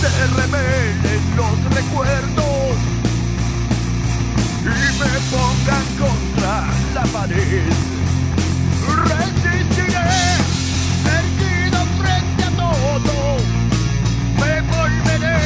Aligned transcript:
se 0.00 0.26
revelen 0.28 1.36
los 1.36 1.74
recuerdos 1.74 2.74
y 4.62 4.98
me 4.98 5.12
pongan 5.30 5.86
contra 5.98 6.64
la 6.94 7.02
pared. 7.12 7.68
Resistiré, 9.10 10.10
erguido 11.18 11.80
frente 11.98 12.44
a 12.44 12.50
todo, 12.56 13.36
me 14.40 14.54
volveré 14.72 15.40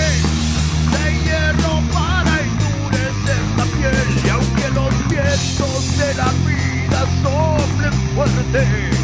de 0.92 1.04
hierro 1.24 1.82
para 1.92 2.32
endurecer 2.40 3.42
la 3.56 3.64
piel 3.64 4.06
y 4.24 4.28
aunque 4.28 4.68
los 4.70 5.08
vientos 5.08 5.98
de 5.98 6.14
la 6.14 6.30
vida 6.46 7.00
soplen 7.24 7.92
fuerte, 8.14 9.03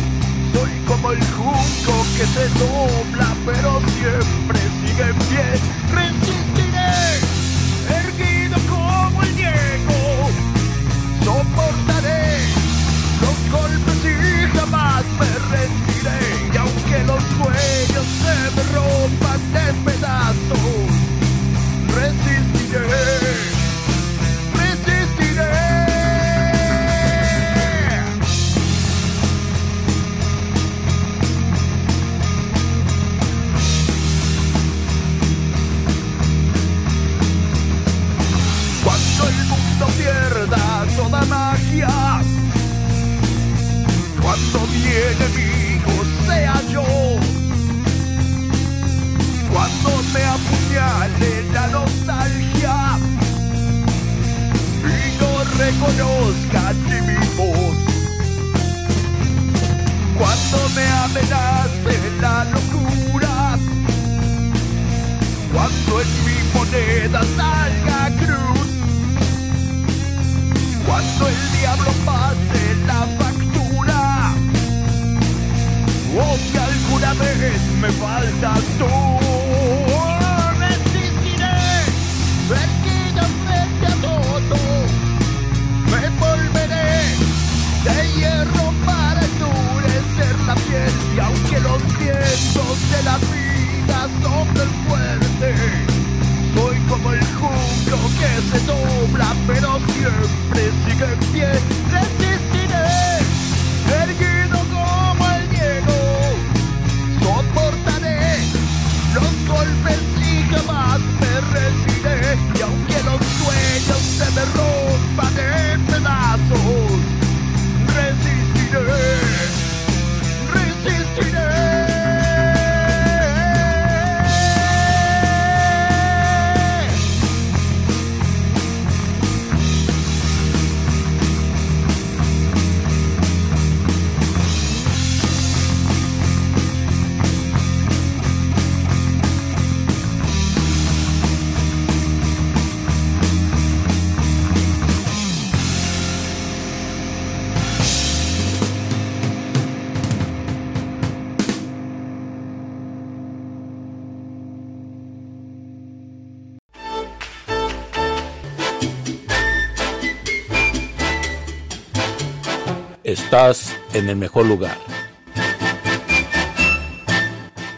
Estás 163.31 163.79
en 163.95 164.09
el 164.09 164.17
mejor 164.17 164.45
lugar. 164.45 164.77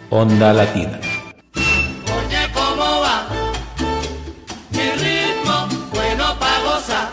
Onda 0.08 0.50
Latina. 0.54 0.98
Oye, 1.52 2.50
¿cómo 2.54 3.02
va? 3.02 3.28
Mi 4.70 4.90
ritmo, 4.92 5.90
bueno 5.92 6.24
pa' 6.40 6.58
gozar. 6.64 7.12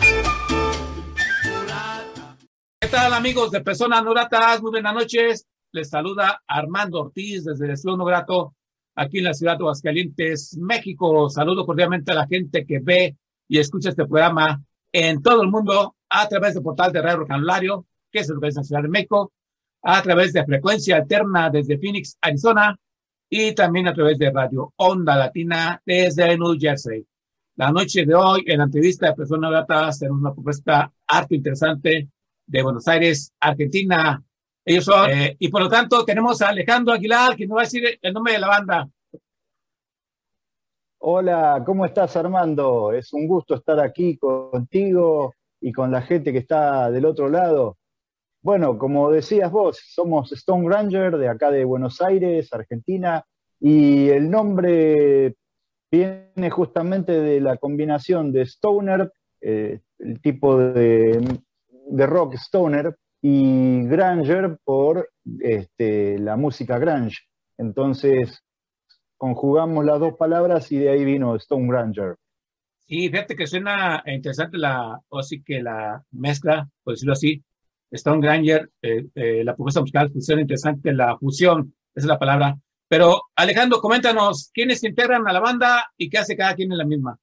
¿Qué 2.80 2.88
tal 2.88 3.12
amigos 3.12 3.51
de 3.51 3.59
Personas 3.59 4.06
No 4.06 4.12
Gratas? 4.12 4.62
Muy 4.62 4.71
buenas 4.71 4.94
noches. 4.94 5.45
Les 5.74 5.89
saluda 5.89 6.42
Armando 6.47 7.01
Ortiz 7.01 7.44
desde 7.44 7.65
el 7.65 7.71
Estudio 7.71 7.97
No 7.97 8.06
Grato, 8.06 8.56
aquí 8.95 9.18
en 9.18 9.25
la 9.25 9.33
ciudad 9.33 9.57
de 9.57 9.63
Aguascalientes, 9.63 10.57
México. 10.57 11.30
Saludo 11.30 11.65
cordialmente 11.65 12.13
a 12.13 12.15
la 12.15 12.25
gente 12.25 12.65
que 12.65 12.80
ve 12.80 13.18
y 13.50 13.59
escucha 13.59 13.89
este 13.89 14.06
programa 14.06 14.63
en 14.94 15.21
todo 15.21 15.42
el 15.42 15.50
mundo 15.50 15.97
a 16.07 16.30
través 16.30 16.53
del 16.53 16.63
portal 16.63 16.94
de 16.94 17.01
Radio 17.01 17.25
Canulario, 17.27 17.85
que 18.11 18.23
lugar 18.27 18.51
de 18.51 18.56
la 18.56 18.63
Ciudad 18.63 18.81
de 18.83 18.89
México, 18.89 19.31
a 19.83 20.01
través 20.01 20.33
de 20.33 20.45
frecuencia 20.45 20.97
alterna 20.97 21.50
desde 21.50 21.77
Phoenix, 21.77 22.17
Arizona, 22.21 22.75
y 23.29 23.53
también 23.53 23.88
a 23.88 23.94
través 23.94 24.17
de 24.17 24.31
Radio 24.31 24.73
Onda 24.77 25.15
Latina 25.15 25.81
desde 25.85 26.38
New 26.38 26.57
Jersey. 26.59 27.06
La 27.57 27.71
noche 27.71 28.06
de 28.06 28.15
hoy, 28.15 28.44
en 28.47 28.57
la 28.57 28.63
entrevista 28.63 29.07
de 29.07 29.15
Persona 29.15 29.50
Grata, 29.50 29.91
tenemos 30.00 30.21
una 30.21 30.33
propuesta 30.33 30.91
harto 31.07 31.35
interesante 31.35 32.09
de 32.47 32.63
Buenos 32.63 32.88
Aires, 32.88 33.33
Argentina. 33.39 34.23
Ellos 34.65 34.85
son, 34.85 35.09
eh, 35.09 35.35
y 35.38 35.50
por 35.50 35.61
lo 35.61 35.69
tanto, 35.69 36.03
tenemos 36.06 36.41
a 36.41 36.50
Alejandro 36.50 36.94
Aguilar, 36.94 37.35
que 37.35 37.45
nos 37.45 37.57
va 37.57 37.61
a 37.61 37.65
decir 37.65 38.00
el 38.01 38.13
nombre 38.13 38.33
de 38.33 38.39
la 38.39 38.47
banda. 38.47 38.89
Hola, 41.00 41.63
¿cómo 41.65 41.85
estás 41.85 42.15
Armando? 42.15 42.91
Es 42.94 43.13
un 43.13 43.27
gusto 43.27 43.56
estar 43.56 43.79
aquí 43.79 44.17
contigo 44.17 45.35
y 45.61 45.71
con 45.71 45.91
la 45.91 46.01
gente 46.01 46.31
que 46.31 46.39
está 46.39 46.89
del 46.91 47.06
otro 47.06 47.29
lado. 47.29 47.78
Bueno, 48.49 48.79
como 48.79 49.11
decías 49.11 49.51
vos, 49.51 49.79
somos 49.93 50.31
Stone 50.31 50.67
Ranger 50.67 51.19
de 51.19 51.27
acá 51.27 51.51
de 51.51 51.63
Buenos 51.65 52.01
Aires, 52.01 52.51
Argentina, 52.51 53.23
y 53.59 54.09
el 54.09 54.31
nombre 54.31 55.35
viene 55.91 56.49
justamente 56.49 57.11
de 57.11 57.41
la 57.41 57.57
combinación 57.57 58.31
de 58.31 58.41
Stoner, 58.41 59.13
eh, 59.39 59.81
el 59.99 60.19
tipo 60.19 60.57
de, 60.57 61.21
rock 61.91 62.33
Stoner, 62.37 62.97
y 63.21 63.83
Granger 63.83 64.57
por 64.63 65.07
este, 65.41 66.17
la 66.17 66.35
música 66.35 66.79
grunge. 66.79 67.19
Entonces, 67.55 68.43
conjugamos 69.17 69.85
las 69.85 69.99
dos 69.99 70.15
palabras 70.17 70.71
y 70.71 70.79
de 70.79 70.89
ahí 70.89 71.05
vino 71.05 71.35
Stone 71.35 71.67
Granger. 71.67 72.15
Sí, 72.79 73.09
fíjate 73.09 73.35
que 73.35 73.45
suena 73.45 74.01
interesante 74.07 74.57
la, 74.57 74.99
o 75.09 75.21
sí 75.21 75.43
que 75.43 75.61
la 75.61 76.03
mezcla, 76.09 76.67
por 76.83 76.95
decirlo 76.95 77.13
así, 77.13 77.43
Stone 77.91 78.21
Granger, 78.21 78.69
eh, 78.81 79.06
eh, 79.15 79.44
la 79.44 79.56
propuesta 79.56 79.81
musical, 79.81 80.12
suena 80.19 80.41
interesante 80.41 80.94
la 80.94 81.18
fusión, 81.18 81.74
esa 81.95 82.06
es 82.06 82.09
la 82.09 82.19
palabra. 82.19 82.57
Pero 82.88 83.21
Alejandro, 83.36 83.80
coméntanos, 83.80 84.50
¿quiénes 84.53 84.83
integran 84.83 85.27
a 85.27 85.33
la 85.33 85.39
banda 85.39 85.91
y 85.97 86.09
qué 86.09 86.18
hace 86.18 86.36
cada 86.36 86.56
quien 86.56 86.71
en 86.71 86.77
la 86.77 86.86
misma? 86.86 87.18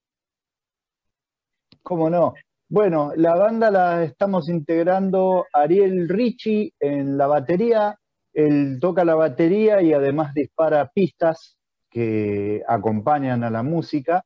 ¿Cómo 1.83 2.11
no? 2.11 2.35
Bueno, 2.69 3.13
la 3.17 3.37
banda 3.37 3.71
la 3.71 4.03
estamos 4.03 4.49
integrando 4.49 5.47
Ariel 5.53 6.09
Ricci 6.09 6.73
en 6.81 7.17
la 7.17 7.29
batería, 7.29 7.97
él 8.33 8.79
toca 8.81 9.05
la 9.05 9.15
batería 9.15 9.81
y 9.83 9.93
además 9.93 10.35
dispara 10.35 10.91
pistas 10.93 11.57
que 11.89 12.63
acompañan 12.67 13.45
a 13.45 13.51
la 13.51 13.63
música, 13.63 14.25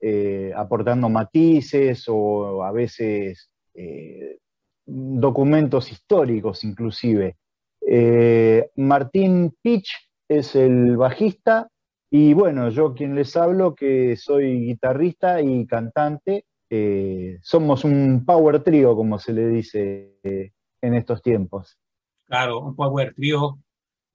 eh, 0.00 0.52
aportando 0.54 1.08
matices 1.08 2.04
o 2.08 2.62
a 2.62 2.72
veces 2.72 3.50
eh, 3.72 4.38
documentos 4.86 5.90
históricos 5.92 6.64
inclusive. 6.64 7.36
Eh, 7.86 8.70
Martín 8.76 9.54
Pitch 9.62 9.92
es 10.28 10.56
el 10.56 10.96
bajista 10.96 11.68
y 12.10 12.32
bueno, 12.32 12.70
yo 12.70 12.94
quien 12.94 13.14
les 13.14 13.36
hablo 13.36 13.74
que 13.74 14.16
soy 14.16 14.66
guitarrista 14.66 15.42
y 15.42 15.66
cantante, 15.66 16.44
somos 17.42 17.84
un 17.84 18.24
power 18.26 18.62
trio 18.62 18.96
como 18.96 19.18
se 19.18 19.32
le 19.32 19.48
dice 19.48 20.16
en 20.82 20.94
estos 20.94 21.22
tiempos. 21.22 21.78
Claro, 22.26 22.60
un 22.60 22.74
power 22.74 23.14
trio 23.14 23.60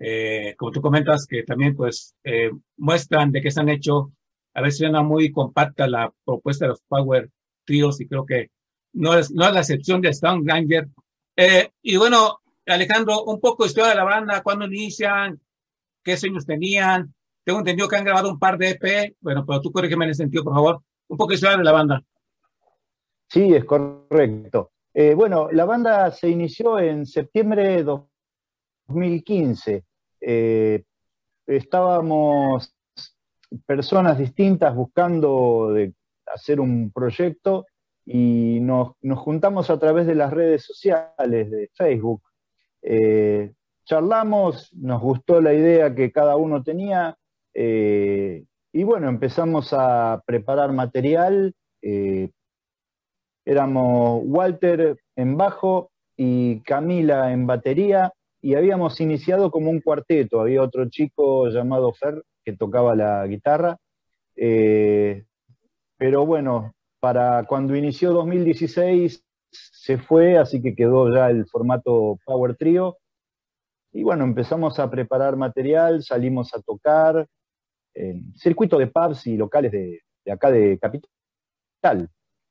eh, 0.03 0.55
como 0.57 0.71
tú 0.71 0.81
comentas, 0.81 1.27
que 1.27 1.43
también 1.43 1.75
pues 1.75 2.15
eh, 2.23 2.49
muestran 2.77 3.31
de 3.31 3.41
qué 3.41 3.51
se 3.51 3.61
han 3.61 3.69
hecho. 3.69 4.11
A 4.55 4.61
veces 4.61 4.79
suena 4.79 5.03
muy 5.03 5.31
compacta 5.31 5.87
la 5.87 6.11
propuesta 6.25 6.65
de 6.65 6.69
los 6.69 6.81
Power 6.87 7.29
Trios 7.65 8.01
y 8.01 8.07
creo 8.07 8.25
que 8.25 8.49
no 8.93 9.17
es, 9.17 9.31
no 9.31 9.47
es 9.47 9.53
la 9.53 9.59
excepción 9.59 10.01
de 10.01 10.09
Stone 10.09 10.43
Granger. 10.43 10.87
Eh, 11.35 11.69
y 11.81 11.97
bueno, 11.97 12.39
Alejandro, 12.65 13.23
un 13.23 13.39
poco 13.39 13.65
historia 13.65 13.89
de 13.89 13.95
la 13.95 14.03
banda, 14.03 14.43
cuándo 14.43 14.65
inician, 14.65 15.39
qué 16.03 16.17
sueños 16.17 16.45
tenían. 16.45 17.13
Tengo 17.43 17.59
entendido 17.59 17.87
que 17.87 17.95
han 17.95 18.05
grabado 18.05 18.29
un 18.29 18.39
par 18.39 18.57
de 18.57 18.71
EP, 18.71 19.15
bueno, 19.21 19.45
pero 19.45 19.61
tú 19.61 19.71
corrígeme 19.71 20.05
en 20.05 20.11
ese 20.11 20.23
sentido, 20.23 20.43
por 20.43 20.53
favor. 20.53 20.81
Un 21.07 21.17
poco 21.17 21.29
de 21.29 21.35
historia 21.35 21.57
de 21.57 21.63
la 21.63 21.71
banda. 21.71 22.03
Sí, 23.27 23.53
es 23.53 23.65
correcto. 23.65 24.71
bueno, 25.15 25.49
la 25.51 25.65
banda 25.65 26.11
se 26.11 26.29
inició 26.29 26.79
en 26.79 27.05
septiembre 27.05 27.63
de 27.63 27.83
2015. 27.83 29.83
Eh, 30.21 30.83
estábamos 31.47 32.75
personas 33.65 34.17
distintas 34.17 34.75
buscando 34.75 35.71
de 35.73 35.93
hacer 36.27 36.59
un 36.59 36.91
proyecto 36.91 37.65
y 38.13 38.59
nos, 38.59 38.93
juntamos 39.15 39.69
a 39.69 39.79
través 39.79 40.05
de 40.07 40.15
las 40.15 40.31
redes 40.31 40.63
sociales, 40.63 41.49
de 41.49 41.69
Facebook. 41.73 42.21
Eh, 42.81 43.53
charlamos, 43.85 44.73
nos 44.73 45.01
gustó 45.01 45.39
la 45.39 45.53
idea 45.53 45.95
que 45.95 46.11
cada 46.11 46.35
uno 46.35 46.63
tenía 46.63 47.17
eh, 47.53 48.43
y 48.73 48.83
bueno, 48.83 49.07
empezamos 49.09 49.73
a 49.73 50.21
preparar 50.25 50.71
material. 50.73 51.53
éramos 53.45 54.21
Walter 54.25 54.97
en 55.15 55.37
bajo 55.37 55.91
y 56.17 56.59
Camila 56.61 57.31
en 57.31 57.47
batería 57.47 58.13
y 58.41 58.55
habíamos 58.55 58.99
iniciado 58.99 59.51
como 59.51 59.69
un 59.69 59.81
cuarteto. 59.81 60.41
Había 60.41 60.63
otro 60.63 60.89
chico 60.89 61.47
llamado 61.49 61.93
Fer 61.93 62.23
que 62.43 62.57
tocaba 62.57 62.95
la 62.95 63.25
guitarra. 63.27 63.77
Eh, 64.35 65.25
pero 65.97 66.25
bueno, 66.25 66.73
para 67.01 67.45
cuando 67.45 67.75
inició 67.75 68.13
2016 68.13 69.25
se 69.51 69.97
fue, 69.97 70.37
así 70.37 70.61
que 70.61 70.75
quedó 70.75 71.13
ya 71.13 71.29
el 71.29 71.45
formato 71.47 72.19
Power 72.23 72.55
Trio. 72.55 72.97
Y 73.91 74.03
bueno, 74.03 74.23
empezamos 74.23 74.79
a 74.79 74.89
preparar 74.89 75.35
material, 75.35 76.03
salimos 76.03 76.53
a 76.53 76.61
tocar 76.61 77.27
en 77.93 78.33
circuito 78.35 78.77
de 78.77 78.87
pubs 78.87 79.27
y 79.27 79.35
locales 79.35 79.71
de, 79.71 80.01
de 80.23 80.31
acá 80.31 80.51
de 80.51 80.79
Capital. 80.79 82.09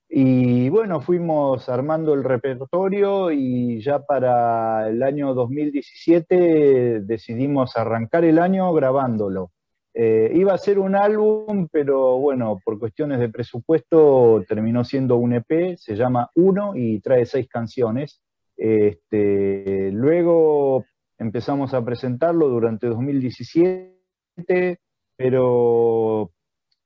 Y 0.08 0.68
bueno, 0.68 1.00
fuimos 1.00 1.68
armando 1.68 2.12
el 2.14 2.24
repertorio 2.24 3.30
y 3.30 3.80
ya 3.80 4.00
para 4.00 4.88
el 4.88 5.04
año 5.04 5.32
2017 5.34 7.02
decidimos 7.02 7.76
arrancar 7.76 8.24
el 8.24 8.40
año 8.40 8.72
grabándolo. 8.72 9.52
Eh, 9.92 10.30
iba 10.34 10.54
a 10.54 10.58
ser 10.58 10.78
un 10.78 10.94
álbum, 10.94 11.68
pero 11.70 12.18
bueno, 12.18 12.60
por 12.64 12.78
cuestiones 12.78 13.18
de 13.18 13.28
presupuesto 13.28 14.44
terminó 14.46 14.84
siendo 14.84 15.16
un 15.16 15.32
EP, 15.32 15.76
se 15.76 15.96
llama 15.96 16.30
Uno 16.36 16.72
y 16.76 17.00
trae 17.00 17.26
seis 17.26 17.48
canciones. 17.48 18.22
Este, 18.56 19.90
luego 19.92 20.84
empezamos 21.18 21.74
a 21.74 21.84
presentarlo 21.84 22.48
durante 22.48 22.86
2017, 22.86 24.78
pero 25.16 26.30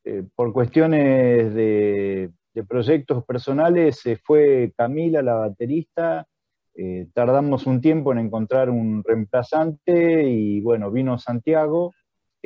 eh, 0.05 0.25
por 0.35 0.53
cuestiones 0.53 1.55
de 1.55 2.31
proyectos 2.69 3.25
personales 3.25 4.01
se 4.01 4.17
fue 4.17 4.73
Camila, 4.77 5.23
la 5.23 5.35
baterista. 5.35 6.27
Eh, 6.77 7.07
tardamos 7.15 7.67
un 7.67 7.81
tiempo 7.81 8.11
en 8.13 8.19
encontrar 8.19 8.69
un 8.69 9.05
reemplazante 9.05 10.25
y 10.25 10.61
bueno, 10.61 10.91
vino 10.91 11.19
Santiago, 11.19 11.93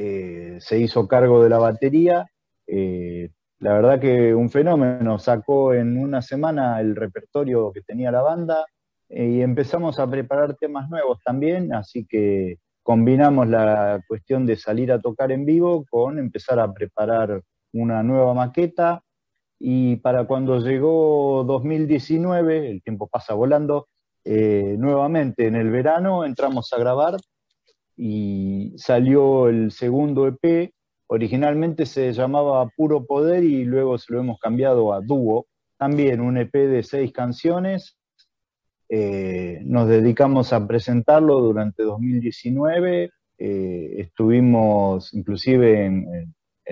eh, 0.01 0.59
se 0.61 0.79
hizo 0.79 1.09
cargo 1.09 1.43
de 1.43 1.49
la 1.49 1.59
batería. 1.59 2.25
Eh, 2.69 3.31
la 3.59 3.73
verdad 3.73 4.01
que 4.01 4.33
un 4.33 4.49
fenómeno, 4.49 5.19
sacó 5.19 5.75
en 5.75 5.99
una 5.99 6.23
semana 6.23 6.81
el 6.81 6.95
repertorio 6.95 7.73
que 7.73 7.83
tenía 7.83 8.13
la 8.13 8.23
banda 8.23 8.65
y 9.09 9.41
empezamos 9.41 9.99
a 9.99 10.09
preparar 10.09 10.55
temas 10.55 10.89
nuevos 10.89 11.19
también, 11.25 11.75
así 11.75 12.07
que 12.07 12.59
combinamos 12.85 13.49
la 13.49 14.01
cuestión 14.07 14.47
de 14.47 14.55
salir 14.57 14.93
a 14.93 15.01
tocar 15.01 15.33
en 15.33 15.45
vivo 15.45 15.85
con 15.91 16.19
empezar 16.21 16.61
a 16.61 16.73
preparar 16.73 17.43
una 17.73 18.03
nueva 18.05 18.35
maqueta 18.35 19.03
y 19.59 19.97
para 19.97 20.25
cuando 20.27 20.61
llegó 20.61 21.43
2019, 21.45 22.71
el 22.71 22.83
tiempo 22.83 23.09
pasa 23.09 23.35
volando, 23.35 23.89
eh, 24.25 24.77
nuevamente 24.79 25.47
en 25.47 25.57
el 25.57 25.71
verano 25.71 26.25
entramos 26.25 26.73
a 26.73 26.79
grabar 26.79 27.17
y 27.99 28.73
salió 28.77 29.49
el 29.49 29.73
segundo 29.73 30.29
EP. 30.29 30.73
Originalmente 31.09 31.85
se 31.85 32.13
llamaba 32.13 32.69
Puro 32.77 33.05
Poder 33.05 33.43
y 33.43 33.65
luego 33.65 33.99
se 33.99 34.13
lo 34.13 34.21
hemos 34.21 34.39
cambiado 34.39 34.93
a 34.93 35.01
Dúo. 35.01 35.47
También 35.77 36.21
un 36.21 36.39
EP 36.39 36.53
de 36.53 36.83
seis 36.83 37.13
canciones. 37.13 37.97
Eh, 38.89 39.61
nos 39.65 39.89
dedicamos 39.89 40.53
a 40.53 40.67
presentarlo 40.67 41.41
durante 41.41 41.83
2019. 41.83 43.11
Eh, 43.39 43.95
estuvimos 43.99 45.13
inclusive 45.13 46.27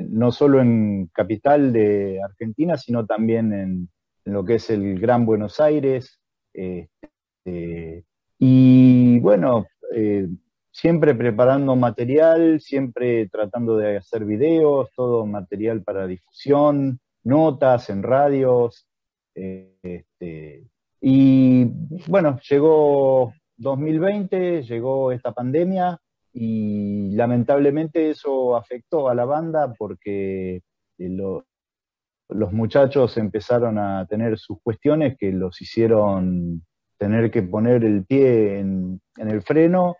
no 0.08 0.30
solo 0.30 0.60
en 0.60 1.06
capital 1.12 1.72
de 1.72 2.20
Argentina, 2.22 2.76
sino 2.76 3.06
también 3.06 3.52
en, 3.52 3.88
lo 4.24 4.44
que 4.44 4.56
es 4.56 4.70
el 4.70 4.98
Gran 5.00 5.24
Buenos 5.26 5.60
Aires. 5.60 6.20
Este, 6.52 8.04
y 8.38 9.18
bueno, 9.20 9.66
eh, 9.94 10.28
siempre 10.76 11.14
preparando 11.14 11.74
material, 11.74 12.60
siempre 12.60 13.30
tratando 13.30 13.78
de 13.78 13.96
hacer 13.96 14.26
videos, 14.26 14.90
todo 14.94 15.24
material 15.24 15.82
para 15.82 16.06
difusión, 16.06 17.00
notas 17.24 17.88
en 17.88 18.02
radios. 18.02 18.86
Este, 19.34 20.68
y 21.00 21.64
bueno, 22.08 22.38
llegó 22.46 23.32
2020, 23.56 24.64
llegó 24.64 25.12
esta 25.12 25.32
pandemia 25.32 25.98
y 26.34 27.10
lamentablemente 27.12 28.10
eso 28.10 28.54
afectó 28.54 29.08
a 29.08 29.14
la 29.14 29.24
banda 29.24 29.72
porque 29.78 30.56
eh, 30.98 31.08
los 31.08 32.52
muchachos 32.52 33.16
empezaron 33.16 33.78
a 33.78 34.04
tener 34.04 34.38
sus 34.38 34.58
cuestiones 34.62 35.16
que 35.16 35.32
los 35.32 35.58
hicieron 35.62 36.66
tener 36.98 37.30
que 37.30 37.42
poner 37.42 37.82
el 37.82 38.04
pie 38.04 38.58
en, 38.58 39.00
el 39.16 39.40
freno 39.40 39.96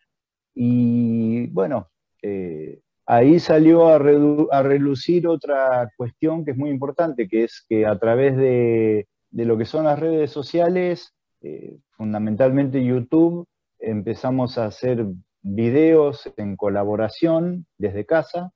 y 0.59 1.49
bueno, 1.49 1.91
eh, 2.23 2.81
ahí 3.05 3.39
salió 3.39 3.89
a, 3.89 3.99
relucir 3.99 5.29
otra 5.29 5.93
cuestión 5.99 6.45
que 6.45 6.53
es 6.53 6.57
muy 6.57 6.71
importante, 6.71 7.29
que 7.29 7.45
es 7.45 7.65
que 7.69 7.85
a 7.85 7.99
través 7.99 8.37
de, 8.39 9.07
lo 9.33 9.59
que 9.59 9.67
son 9.67 9.85
las 9.85 9.99
redes 9.99 10.31
sociales, 10.31 11.15
eh, 11.43 11.79
fundamentalmente 11.91 12.83
YouTube, 12.83 13.47
empezamos 13.79 14.57
a 14.57 14.65
hacer 14.65 15.05
videos 15.43 16.33
en 16.39 16.57
colaboración 16.57 17.67
desde 17.77 18.07
casa 18.07 18.51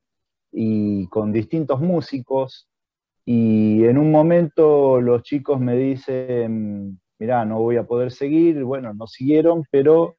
y 0.50 1.07
con 1.09 1.33
distintos 1.33 1.80
músicos. 1.80 2.66
Y 3.26 3.85
en 3.85 3.99
un 3.99 4.11
momento 4.11 5.02
los 5.02 5.23
chicos 5.23 5.61
me 5.61 5.76
dicen, 5.76 6.99
mirá, 7.19 7.45
no 7.45 7.59
voy 7.61 7.76
a 7.76 7.85
poder 7.85 8.11
seguir, 8.11 8.64
bueno, 8.64 8.95
no 8.95 9.07
siguieron, 9.07 9.64
pero 9.71 10.16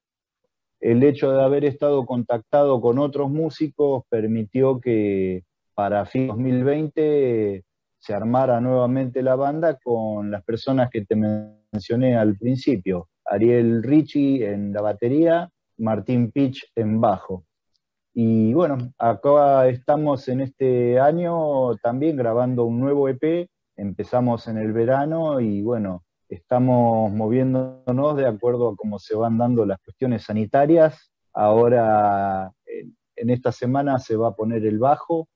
el 0.82 1.04
hecho 1.04 1.32
de 1.32 1.44
haber 1.44 1.64
estado 1.64 2.06
contactado 2.06 2.82
con 2.82 2.98
otros 2.98 3.30
músicos 3.30 4.04
permitió 4.10 4.82
que 4.82 5.44
para 5.76 6.06
fin 6.06 6.28
2020 6.28 7.64
se 8.00 8.14
armara 8.14 8.60
nuevamente 8.60 9.22
la 9.22 9.36
banda 9.36 9.78
con 9.78 10.32
las 10.32 10.44
personas 10.44 10.90
que 10.90 11.06
te 11.06 11.16
mencioné 11.16 12.18
al 12.18 12.36
principio. 12.36 13.10
Ariel 13.26 13.84
Ricci 13.84 14.44
en 14.44 14.74
la 14.74 14.82
batería, 14.82 15.50
Martín 15.78 16.32
Pitch 16.32 16.72
en 16.76 17.00
bajo. 17.00 17.46
Y 18.14 18.54
bueno, 18.54 18.92
acá 18.98 19.68
estamos 19.68 20.28
en 20.28 20.42
este 20.42 21.00
año 21.00 21.76
también 21.78 22.18
grabando 22.18 22.66
un 22.66 22.80
nuevo 22.80 23.08
EP, 23.08 23.48
empezamos 23.78 24.48
en 24.48 24.58
el 24.58 24.74
verano 24.74 25.40
y 25.40 25.62
bueno, 25.62 26.04
estamos 26.32 27.12
moviéndonos 27.12 28.16
de 28.16 28.26
acuerdo 28.26 28.70
a 28.70 28.76
cómo 28.76 29.00
se 29.00 29.16
van 29.16 29.38
dando 29.38 29.66
las 29.66 29.80
cuestiones 29.80 30.24
sanitarias. 30.24 31.12
Ahora, 31.34 32.52
en 33.16 33.30
esta 33.30 33.52
semana 33.52 34.00
se 34.00 34.16
va 34.16 34.30
a 34.30 34.36
poner 34.36 34.66
el 34.66 34.80
bajo 34.80 35.28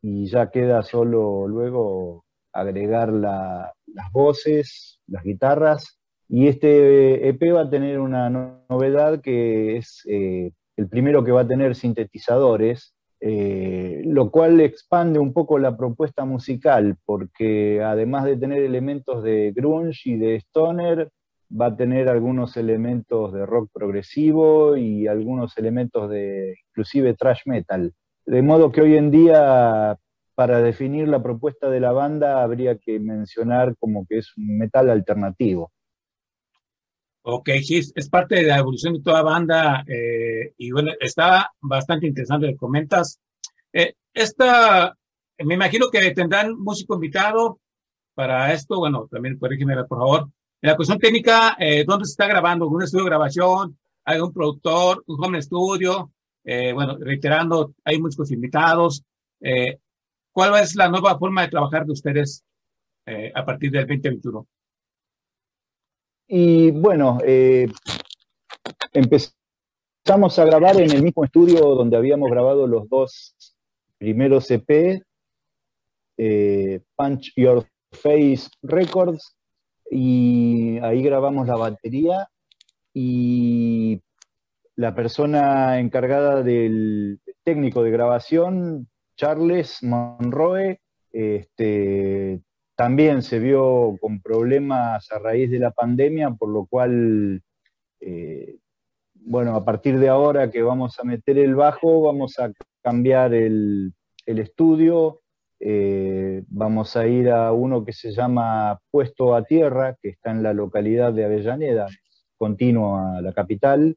y 0.00 0.26
ya 0.26 0.50
queda 0.50 0.82
solo 0.82 1.46
luego 1.48 2.24
agregar 2.52 3.12
las 3.12 4.12
voces, 4.12 5.00
las 5.06 5.22
guitarras 5.22 5.98
y 6.28 6.48
este 6.48 7.28
EP 7.28 7.40
va 7.54 7.62
a 7.62 7.70
tener 7.70 8.00
una 8.00 8.28
novedad 8.30 9.20
que 9.20 9.76
es 9.76 10.02
eh, 10.08 10.52
el 10.76 10.88
primero 10.88 11.22
que 11.22 11.30
va 11.30 11.42
a 11.42 11.48
tener 11.48 11.76
sintetizadores, 11.76 12.94
eh, 13.20 14.02
lo 14.04 14.30
cual 14.30 14.60
expande 14.60 15.18
un 15.18 15.32
poco 15.32 15.58
la 15.58 15.76
propuesta 15.76 16.24
musical, 16.24 16.96
porque 17.04 17.82
además 17.82 18.24
de 18.24 18.36
tener 18.36 18.62
elementos 18.62 19.22
de 19.22 19.52
grunge 19.54 20.10
y 20.10 20.16
de 20.16 20.36
stoner, 20.36 21.10
va 21.50 21.66
a 21.66 21.76
tener 21.76 22.08
algunos 22.08 22.56
elementos 22.56 23.32
de 23.32 23.46
rock 23.46 23.70
progresivo 23.72 24.76
y 24.76 25.06
algunos 25.06 25.56
elementos 25.58 26.10
de 26.10 26.56
inclusive 26.68 27.14
thrash 27.14 27.42
metal. 27.46 27.92
De 28.26 28.42
modo 28.42 28.72
que 28.72 28.80
hoy 28.80 28.96
en 28.96 29.10
día, 29.10 29.96
para 30.34 30.60
definir 30.60 31.08
la 31.08 31.22
propuesta 31.22 31.70
de 31.70 31.80
la 31.80 31.92
banda, 31.92 32.42
habría 32.42 32.78
que 32.78 32.98
mencionar 32.98 33.76
como 33.78 34.06
que 34.06 34.18
es 34.18 34.36
un 34.36 34.58
metal 34.58 34.90
alternativo. 34.90 35.70
Ok, 37.28 37.50
sí, 37.64 37.80
es 37.92 38.08
parte 38.08 38.36
de 38.36 38.44
la 38.44 38.58
evolución 38.58 38.94
de 38.94 39.00
toda 39.00 39.20
banda 39.22 39.84
eh, 39.88 40.54
y 40.58 40.70
bueno, 40.70 40.92
está 41.00 41.50
bastante 41.60 42.06
interesante 42.06 42.46
lo 42.46 42.52
que 42.52 42.56
comentas. 42.56 43.20
Eh, 43.72 43.94
esta, 44.14 44.96
me 45.38 45.54
imagino 45.54 45.88
que 45.90 46.12
tendrán 46.12 46.56
músico 46.56 46.94
invitado 46.94 47.58
para 48.14 48.52
esto, 48.52 48.78
bueno, 48.78 49.08
también 49.10 49.40
puede 49.40 49.58
por 49.86 49.98
favor. 49.98 50.28
En 50.62 50.70
la 50.70 50.76
cuestión 50.76 51.00
técnica, 51.00 51.56
eh, 51.58 51.84
¿dónde 51.84 52.04
se 52.04 52.12
está 52.12 52.28
grabando? 52.28 52.68
¿Un 52.68 52.84
estudio 52.84 53.04
de 53.04 53.10
grabación? 53.10 53.76
¿Hay 54.04 54.20
un 54.20 54.32
productor? 54.32 55.02
¿Un 55.08 55.24
home 55.24 55.42
studio? 55.42 56.12
Eh, 56.44 56.72
bueno, 56.72 56.96
reiterando, 56.96 57.74
hay 57.84 58.00
músicos 58.00 58.30
invitados. 58.30 59.02
Eh, 59.40 59.78
¿Cuál 60.30 60.62
es 60.62 60.76
la 60.76 60.88
nueva 60.88 61.18
forma 61.18 61.42
de 61.42 61.48
trabajar 61.48 61.86
de 61.86 61.92
ustedes 61.92 62.44
eh, 63.04 63.32
a 63.34 63.44
partir 63.44 63.72
del 63.72 63.84
2021? 63.84 64.46
Y 66.28 66.72
bueno, 66.72 67.18
eh, 67.24 67.68
empezamos 68.92 70.38
a 70.38 70.44
grabar 70.44 70.80
en 70.80 70.90
el 70.90 71.02
mismo 71.02 71.24
estudio 71.24 71.60
donde 71.60 71.96
habíamos 71.96 72.30
grabado 72.30 72.66
los 72.66 72.88
dos 72.88 73.36
primeros 73.96 74.50
EP, 74.50 75.02
eh, 76.18 76.80
Punch 76.96 77.32
Your 77.36 77.64
Face 77.92 78.48
Records, 78.62 79.36
y 79.88 80.78
ahí 80.78 81.00
grabamos 81.02 81.46
la 81.46 81.56
batería 81.56 82.28
y 82.92 84.02
la 84.74 84.96
persona 84.96 85.78
encargada 85.78 86.42
del 86.42 87.20
técnico 87.44 87.84
de 87.84 87.90
grabación, 87.92 88.88
Charles 89.16 89.80
Monroe, 89.82 90.80
este, 91.12 92.40
también 92.76 93.22
se 93.22 93.38
vio 93.38 93.96
con 94.00 94.20
problemas 94.20 95.10
a 95.10 95.18
raíz 95.18 95.50
de 95.50 95.58
la 95.58 95.70
pandemia, 95.70 96.30
por 96.32 96.50
lo 96.50 96.66
cual, 96.66 97.42
eh, 98.00 98.58
bueno, 99.14 99.56
a 99.56 99.64
partir 99.64 99.98
de 99.98 100.10
ahora 100.10 100.50
que 100.50 100.62
vamos 100.62 101.00
a 101.00 101.04
meter 101.04 101.38
el 101.38 101.54
bajo, 101.54 102.02
vamos 102.02 102.38
a 102.38 102.52
cambiar 102.82 103.32
el, 103.32 103.94
estudio, 104.26 105.22
eh, 105.58 106.42
vamos 106.48 106.96
a 106.96 107.06
ir 107.06 107.30
a 107.30 107.52
uno 107.52 107.84
que 107.84 107.94
se 107.94 108.12
llama 108.12 108.78
Puesto 108.90 109.34
a 109.34 109.44
Tierra, 109.44 109.96
que 110.02 110.10
está 110.10 110.30
en 110.30 110.42
la 110.42 110.52
localidad 110.52 111.14
de 111.14 111.24
Avellaneda, 111.24 111.86
continuo 112.36 112.98
a 112.98 113.22
la 113.22 113.32
capital, 113.32 113.96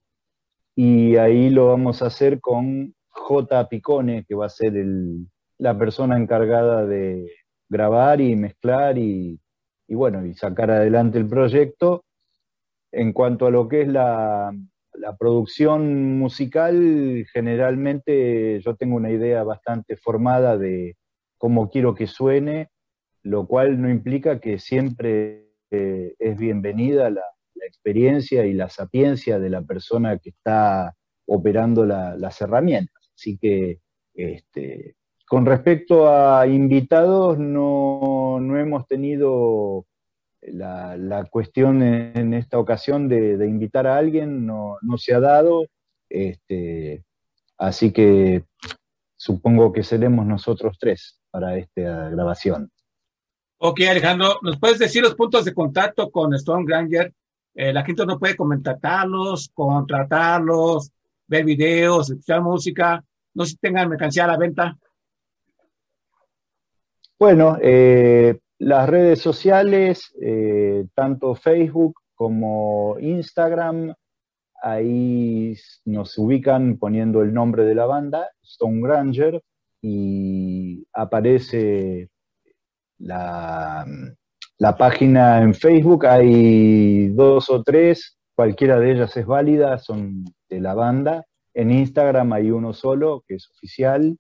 y 0.74 1.18
ahí 1.18 1.50
lo 1.50 1.68
vamos 1.68 2.02
a 2.02 2.08
hacer 2.08 2.40
con 2.40 2.96
J. 3.10 3.68
Picone, 3.68 4.24
que 4.26 4.36
va 4.36 4.46
a 4.46 4.50
ser 4.50 4.74
la 5.58 5.78
persona 5.78 6.16
encargada 6.16 6.86
de, 6.86 7.30
grabar 7.70 8.20
y 8.20 8.36
mezclar 8.36 8.98
y, 8.98 9.40
bueno, 9.88 10.26
y 10.26 10.34
sacar 10.34 10.72
adelante 10.72 11.18
el 11.20 11.28
proyecto. 11.28 12.04
En 12.92 13.14
cuanto 13.14 13.46
a 13.46 13.52
lo 13.52 13.68
que 13.68 13.84
es 13.84 13.88
la, 13.88 14.52
producción 15.18 16.18
musical, 16.18 17.26
generalmente 17.32 18.60
yo 18.62 18.76
tengo 18.76 18.98
una 18.98 19.12
idea 19.12 19.44
bastante 19.44 19.96
formada 19.96 20.58
de 20.58 20.98
cómo 21.38 21.70
quiero 21.70 21.96
que 21.96 22.08
suene, 22.08 22.70
lo 23.24 23.48
cual 23.48 23.82
no 23.82 23.90
implica 23.90 24.40
que 24.40 24.60
siempre 24.60 25.54
eh, 25.72 26.16
es 26.20 26.38
bienvenida 26.38 27.10
la, 27.10 27.24
experiencia 27.62 28.46
y 28.46 28.54
la 28.54 28.68
sapiencia 28.68 29.38
de 29.38 29.50
la 29.50 29.62
persona 29.62 30.18
que 30.18 30.30
está 30.32 30.96
operando 31.28 31.86
las 31.86 32.42
herramientas. 32.42 33.12
Así 33.14 33.38
que 33.38 33.80
este, 34.16 34.96
con 35.30 35.46
respecto 35.46 36.10
a 36.10 36.48
invitados, 36.48 37.38
no, 37.38 38.40
hemos 38.58 38.88
tenido 38.88 39.86
la, 40.42 41.24
cuestión 41.30 41.84
en, 41.84 42.34
esta 42.34 42.58
ocasión 42.58 43.08
de, 43.08 43.36
invitar 43.48 43.86
a 43.86 43.98
alguien, 43.98 44.48
no, 44.48 44.80
se 44.98 45.14
ha 45.14 45.20
dado, 45.20 45.68
este, 46.10 47.04
así 47.60 47.92
que 47.92 48.46
supongo 49.18 49.72
que 49.72 49.84
seremos 49.84 50.26
nosotros 50.26 50.78
tres 50.80 51.20
para 51.30 51.58
esta 51.58 52.10
grabación. 52.10 52.72
Ok, 53.60 53.82
Alejandro, 53.88 54.40
¿nos 54.42 54.58
puedes 54.58 54.80
decir 54.80 55.04
los 55.04 55.14
puntos 55.14 55.46
de 55.46 55.54
contacto 55.54 56.10
con 56.10 56.34
Stone 56.34 56.66
Granger? 56.66 57.14
Eh, 57.54 57.72
la 57.72 57.86
gente 57.86 58.04
no 58.04 58.18
puede 58.18 58.36
comentarlos, 58.36 59.52
contratarlos, 59.54 60.92
ver 61.28 61.46
videos, 61.46 62.10
escuchar 62.10 62.42
música, 62.42 63.06
no 63.36 63.46
sé 63.46 63.52
si 63.52 63.58
tengan 63.58 63.90
mercancía 63.90 64.24
a 64.24 64.28
la 64.30 64.38
venta. 64.38 64.76
Bueno, 67.20 67.58
eh, 67.62 68.40
las 68.60 68.88
redes 68.88 69.20
sociales, 69.20 70.16
eh, 70.22 70.86
tanto 70.96 71.36
Facebook 71.36 72.00
como 72.16 72.96
Instagram, 72.98 73.94
ahí 74.62 75.54
nos 75.84 76.18
ubican 76.18 76.78
poniendo 76.78 77.22
el 77.22 77.34
nombre 77.34 77.66
de 77.66 77.76
la 77.76 77.86
banda, 77.88 78.30
Stone 78.42 78.80
Granger, 78.82 79.42
y 79.82 80.88
aparece 80.94 82.10
la, 83.00 83.86
la 84.58 84.78
página 84.78 85.42
en 85.42 85.54
Facebook, 85.54 86.06
hay 86.06 87.10
dos 87.10 87.50
o 87.50 87.64
tres, 87.64 88.18
cualquiera 88.34 88.80
de 88.80 88.94
ellas 88.94 89.18
es 89.18 89.26
válida, 89.26 89.78
son 89.78 90.24
de 90.50 90.62
la 90.62 90.74
banda. 90.74 91.26
En 91.54 91.70
Instagram 91.70 92.32
hay 92.32 92.50
uno 92.50 92.72
solo, 92.72 93.26
que 93.28 93.36
es 93.36 93.50
oficial, 93.50 94.18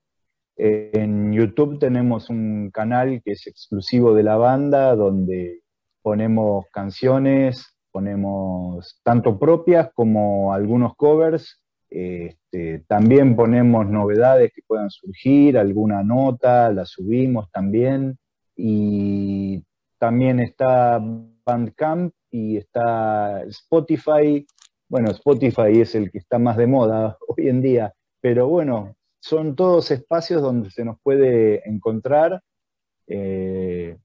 en 0.59 1.31
YouTube 1.31 1.79
tenemos 1.79 2.29
un 2.29 2.69
canal 2.71 3.21
que 3.23 3.31
es 3.31 3.47
exclusivo 3.47 4.13
de 4.13 4.23
la 4.23 4.35
banda, 4.35 4.95
donde 4.95 5.61
ponemos 6.01 6.65
canciones, 6.71 7.77
ponemos 7.91 8.99
tanto 9.03 9.39
propias 9.39 9.89
como 9.93 10.53
algunos 10.53 10.95
covers, 10.95 11.61
este, 11.89 12.83
también 12.87 13.35
ponemos 13.35 13.87
novedades 13.87 14.51
que 14.53 14.61
puedan 14.67 14.91
surgir, 14.91 15.57
alguna 15.57 16.03
nota, 16.03 16.71
la 16.71 16.85
subimos 16.85 17.49
también. 17.51 18.17
Y 18.55 19.63
también 19.97 20.39
está 20.39 21.01
Bandcamp 21.45 22.13
y 22.31 22.57
está 22.57 23.43
Spotify. 23.43 24.45
Bueno, 24.87 25.11
Spotify 25.11 25.81
es 25.81 25.95
el 25.95 26.11
que 26.11 26.19
está 26.19 26.39
más 26.39 26.57
de 26.57 26.67
moda 26.67 27.17
hoy 27.27 27.47
en 27.49 27.61
día, 27.61 27.93
pero 28.21 28.47
bueno, 28.47 28.95
son 29.19 29.55
todos 29.55 29.91
espacios 29.91 30.41
donde 30.41 30.71
se 30.71 30.85
nos 30.85 30.99
puede 31.01 31.67
encontrar. 31.67 32.41
Eh, 33.07 33.97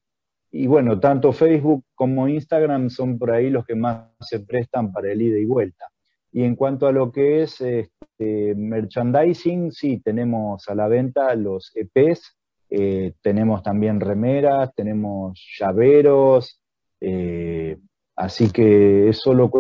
y 0.51 0.67
bueno, 0.67 1.01
tanto 1.01 1.33
Facebook 1.33 1.85
como 1.95 2.29
Instagram 2.29 2.91
son 2.91 3.19
por 3.19 3.33
ahí 3.33 3.51
los 3.51 3.65
que 3.67 3.75
más 3.75 4.09
se 4.21 4.41
prestan 4.41 4.93
para 4.93 5.11
el 5.11 5.23
ida 5.23 5.39
y 5.39 5.45
vuelta. 5.45 5.87
Y 6.33 6.43
en 6.43 6.57
cuanto 6.57 6.87
a 6.87 6.93
lo 6.93 7.13
que 7.13 7.43
es 7.43 7.61
este, 7.61 8.55
merchandising, 8.55 9.73
sí, 9.73 10.01
tenemos 10.01 10.69
a 10.69 10.75
la 10.75 10.89
venta 10.89 11.35
los 11.35 11.73
EPs, 11.75 12.37
eh, 12.71 13.15
tenemos 13.23 13.63
también 13.63 14.01
remeras, 14.01 14.75
tenemos 14.75 15.41
llaveros, 15.59 16.61
eh, 17.01 17.79
así 18.17 18.51
que 18.51 19.09
es 19.09 19.19
solo 19.19 19.51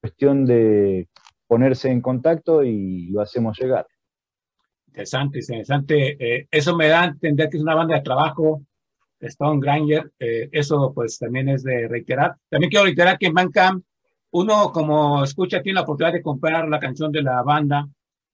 cuestión 0.00 0.44
de 0.44 1.08
ponerse 1.46 1.90
en 1.90 2.00
contacto 2.00 2.62
y 2.62 3.08
lo 3.08 3.20
hacemos 3.20 3.58
llegar. 3.58 3.86
Interesante, 4.92 5.38
interesante. 5.38 6.16
Eh, 6.20 6.48
eso 6.50 6.76
me 6.76 6.88
da 6.88 7.00
a 7.02 7.06
entender 7.06 7.48
que 7.48 7.56
es 7.56 7.62
una 7.62 7.74
banda 7.74 7.94
de 7.96 8.02
trabajo, 8.02 8.62
Stone 9.20 9.58
Granger. 9.58 10.12
Eh, 10.18 10.50
eso 10.52 10.92
pues 10.94 11.18
también 11.18 11.48
es 11.48 11.62
de 11.62 11.88
reiterar. 11.88 12.36
También 12.50 12.68
quiero 12.68 12.84
reiterar 12.84 13.18
que 13.18 13.26
en 13.26 13.32
Bandcamp 13.32 13.82
uno 14.32 14.70
como 14.70 15.24
escucha 15.24 15.62
tiene 15.62 15.76
la 15.76 15.82
oportunidad 15.82 16.12
de 16.12 16.22
comprar 16.22 16.68
la 16.68 16.78
canción 16.78 17.10
de 17.10 17.22
la 17.22 17.42
banda 17.42 17.88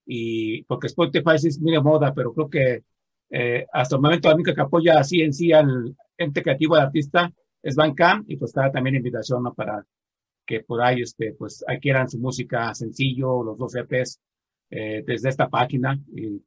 y 0.05 0.65
porque 0.65 0.89
Spotify 0.89 1.37
es 1.37 1.61
muy 1.61 1.73
de 1.73 1.81
moda, 1.81 2.13
pero 2.13 2.33
creo 2.33 2.51
que 2.51 2.83
eh, 3.31 3.67
hasta 3.73 3.95
el 3.95 4.03
momento 4.03 4.29
la 4.29 4.35
única 4.35 4.53
que 4.53 4.61
apoya 4.61 4.99
así 4.99 5.23
en 5.23 5.33
sí 5.33 5.53
al 5.53 5.95
ente 6.17 6.43
creativo 6.43 6.75
del 6.75 6.87
artista 6.87 7.33
es 7.63 7.77
Bandcamp 7.77 8.29
y 8.29 8.37
pues 8.37 8.51
está 8.51 8.73
también 8.73 8.97
invitación 8.97 9.45
¿no? 9.45 9.55
para 9.55 9.87
que 10.45 10.61
por 10.61 10.83
ahí 10.83 11.03
este 11.03 11.35
pues 11.35 11.65
adquieran 11.69 12.09
su 12.09 12.19
música 12.19 12.75
sencillo, 12.75 13.45
los 13.45 13.57
dos 13.57 13.77
EPs 13.77 14.21
eh, 14.71 15.05
desde 15.07 15.29
esta 15.29 15.49
página 15.49 15.99
y 16.15 16.43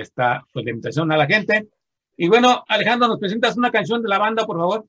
esta 0.00 0.44
pues, 0.52 0.66
invitación 0.66 1.10
a 1.12 1.16
la 1.16 1.26
gente. 1.26 1.68
Y 2.16 2.28
bueno, 2.28 2.64
Alejandro, 2.68 3.08
¿nos 3.08 3.18
presentas 3.18 3.56
una 3.56 3.70
canción 3.70 4.02
de 4.02 4.08
la 4.08 4.18
banda, 4.18 4.46
por 4.46 4.56
favor? 4.56 4.86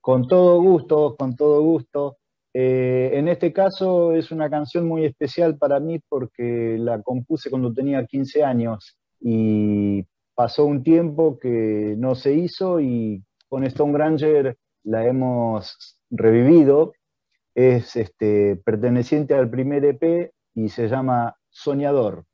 Con 0.00 0.26
todo 0.26 0.60
gusto, 0.60 1.16
con 1.16 1.34
todo 1.34 1.62
gusto. 1.62 2.18
Eh, 2.52 3.10
en 3.14 3.26
este 3.28 3.52
caso 3.52 4.12
es 4.12 4.30
una 4.30 4.48
canción 4.48 4.86
muy 4.86 5.04
especial 5.04 5.58
para 5.58 5.80
mí 5.80 5.98
porque 6.08 6.76
la 6.78 7.02
compuse 7.02 7.50
cuando 7.50 7.72
tenía 7.72 8.06
15 8.06 8.44
años 8.44 8.96
y 9.20 10.04
pasó 10.36 10.64
un 10.64 10.84
tiempo 10.84 11.38
que 11.38 11.94
no 11.98 12.14
se 12.14 12.34
hizo 12.34 12.80
y 12.80 13.24
con 13.48 13.64
Stone 13.64 13.92
Granger 13.92 14.56
la 14.84 15.06
hemos 15.06 15.98
revivido. 16.10 16.92
Es 17.54 17.96
este, 17.96 18.56
perteneciente 18.56 19.34
al 19.34 19.48
primer 19.48 19.84
EP 19.84 20.32
y 20.54 20.68
se 20.68 20.88
llama 20.88 21.36
Soñador. 21.50 22.24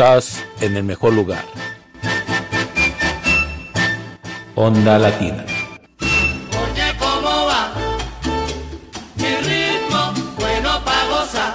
Estás 0.00 0.42
en 0.62 0.78
el 0.78 0.84
mejor 0.84 1.12
lugar. 1.12 1.44
Onda 4.54 4.98
Latina. 4.98 5.44
Oye, 6.00 6.96
¿cómo 6.98 7.28
va? 7.46 7.70
Mi 9.16 9.36
ritmo, 9.44 10.14
bueno 10.38 10.70
pa' 10.86 11.06
gozar. 11.10 11.54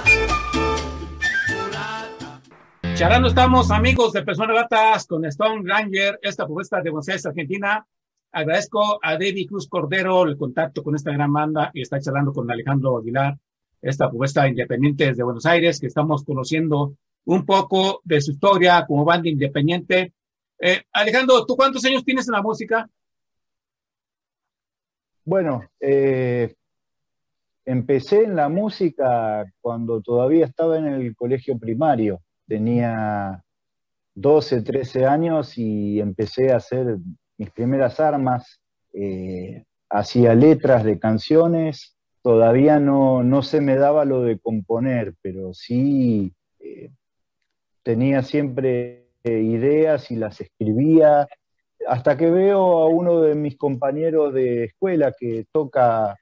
Charlando 2.94 3.26
estamos, 3.26 3.72
amigos 3.72 4.12
de 4.12 4.22
Personas 4.22 4.54
Gatas, 4.54 5.08
con 5.08 5.24
Stone 5.24 5.64
Granger, 5.64 6.20
esta 6.22 6.44
propuesta 6.44 6.80
de 6.80 6.90
Buenos 6.90 7.08
Aires, 7.08 7.26
Argentina. 7.26 7.84
Agradezco 8.30 9.00
a 9.02 9.14
David 9.14 9.48
Cruz 9.48 9.66
Cordero 9.68 10.22
el 10.22 10.36
contacto 10.36 10.84
con 10.84 10.94
esta 10.94 11.10
gran 11.10 11.32
banda 11.32 11.72
y 11.74 11.82
está 11.82 11.98
charlando 11.98 12.32
con 12.32 12.48
Alejandro 12.48 12.96
Aguilar, 12.96 13.36
esta 13.82 14.08
propuesta 14.08 14.46
independiente 14.46 15.06
desde 15.06 15.24
Buenos 15.24 15.46
Aires, 15.46 15.80
que 15.80 15.88
estamos 15.88 16.22
conociendo 16.22 16.94
un 17.26 17.44
poco 17.44 18.00
de 18.04 18.20
su 18.20 18.32
historia 18.32 18.84
como 18.86 19.04
banda 19.04 19.28
independiente. 19.28 20.12
Eh, 20.58 20.82
Alejandro, 20.92 21.44
¿tú 21.44 21.56
cuántos 21.56 21.84
años 21.84 22.04
tienes 22.04 22.26
en 22.28 22.32
la 22.32 22.42
música? 22.42 22.88
Bueno, 25.24 25.68
eh, 25.80 26.54
empecé 27.64 28.22
en 28.22 28.36
la 28.36 28.48
música 28.48 29.44
cuando 29.60 30.00
todavía 30.00 30.46
estaba 30.46 30.78
en 30.78 30.86
el 30.86 31.16
colegio 31.16 31.58
primario. 31.58 32.22
Tenía 32.46 33.42
12, 34.14 34.62
13 34.62 35.04
años 35.06 35.58
y 35.58 35.98
empecé 35.98 36.52
a 36.52 36.58
hacer 36.58 36.96
mis 37.36 37.50
primeras 37.50 37.98
armas. 37.98 38.60
Eh, 38.92 39.64
hacía 39.90 40.32
letras 40.36 40.84
de 40.84 41.00
canciones. 41.00 41.96
Todavía 42.22 42.78
no, 42.78 43.24
no 43.24 43.42
se 43.42 43.60
me 43.60 43.74
daba 43.74 44.04
lo 44.04 44.22
de 44.22 44.38
componer, 44.38 45.14
pero 45.22 45.52
sí 45.54 46.32
tenía 47.86 48.20
siempre 48.20 49.06
eh, 49.22 49.38
ideas 49.38 50.10
y 50.10 50.16
las 50.16 50.40
escribía, 50.40 51.28
hasta 51.86 52.16
que 52.16 52.28
veo 52.28 52.78
a 52.78 52.88
uno 52.88 53.20
de 53.20 53.36
mis 53.36 53.56
compañeros 53.56 54.34
de 54.34 54.64
escuela 54.64 55.14
que 55.16 55.46
toca 55.52 56.16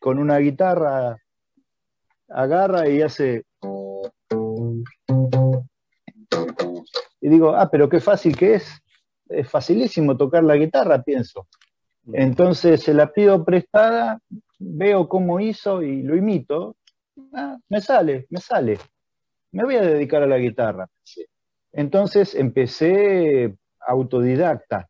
con 0.00 0.18
una 0.18 0.38
guitarra, 0.38 1.18
agarra 2.30 2.88
y 2.88 3.02
hace... 3.02 3.42
Y 7.20 7.28
digo, 7.28 7.50
ah, 7.56 7.68
pero 7.70 7.90
qué 7.90 8.00
fácil 8.00 8.34
que 8.34 8.54
es. 8.54 8.82
Es 9.28 9.50
facilísimo 9.50 10.16
tocar 10.16 10.42
la 10.44 10.56
guitarra, 10.56 11.02
pienso. 11.02 11.46
Entonces 12.10 12.80
se 12.80 12.94
la 12.94 13.12
pido 13.12 13.44
prestada, 13.44 14.18
veo 14.58 15.10
cómo 15.10 15.40
hizo 15.40 15.82
y 15.82 16.02
lo 16.04 16.16
imito. 16.16 16.74
Ah, 17.34 17.58
me 17.68 17.82
sale, 17.82 18.26
me 18.30 18.40
sale. 18.40 18.78
Me 19.52 19.64
voy 19.64 19.76
a 19.76 19.82
dedicar 19.82 20.22
a 20.22 20.26
la 20.26 20.38
guitarra. 20.38 20.88
Entonces 21.72 22.34
empecé 22.34 23.54
autodidacta. 23.80 24.88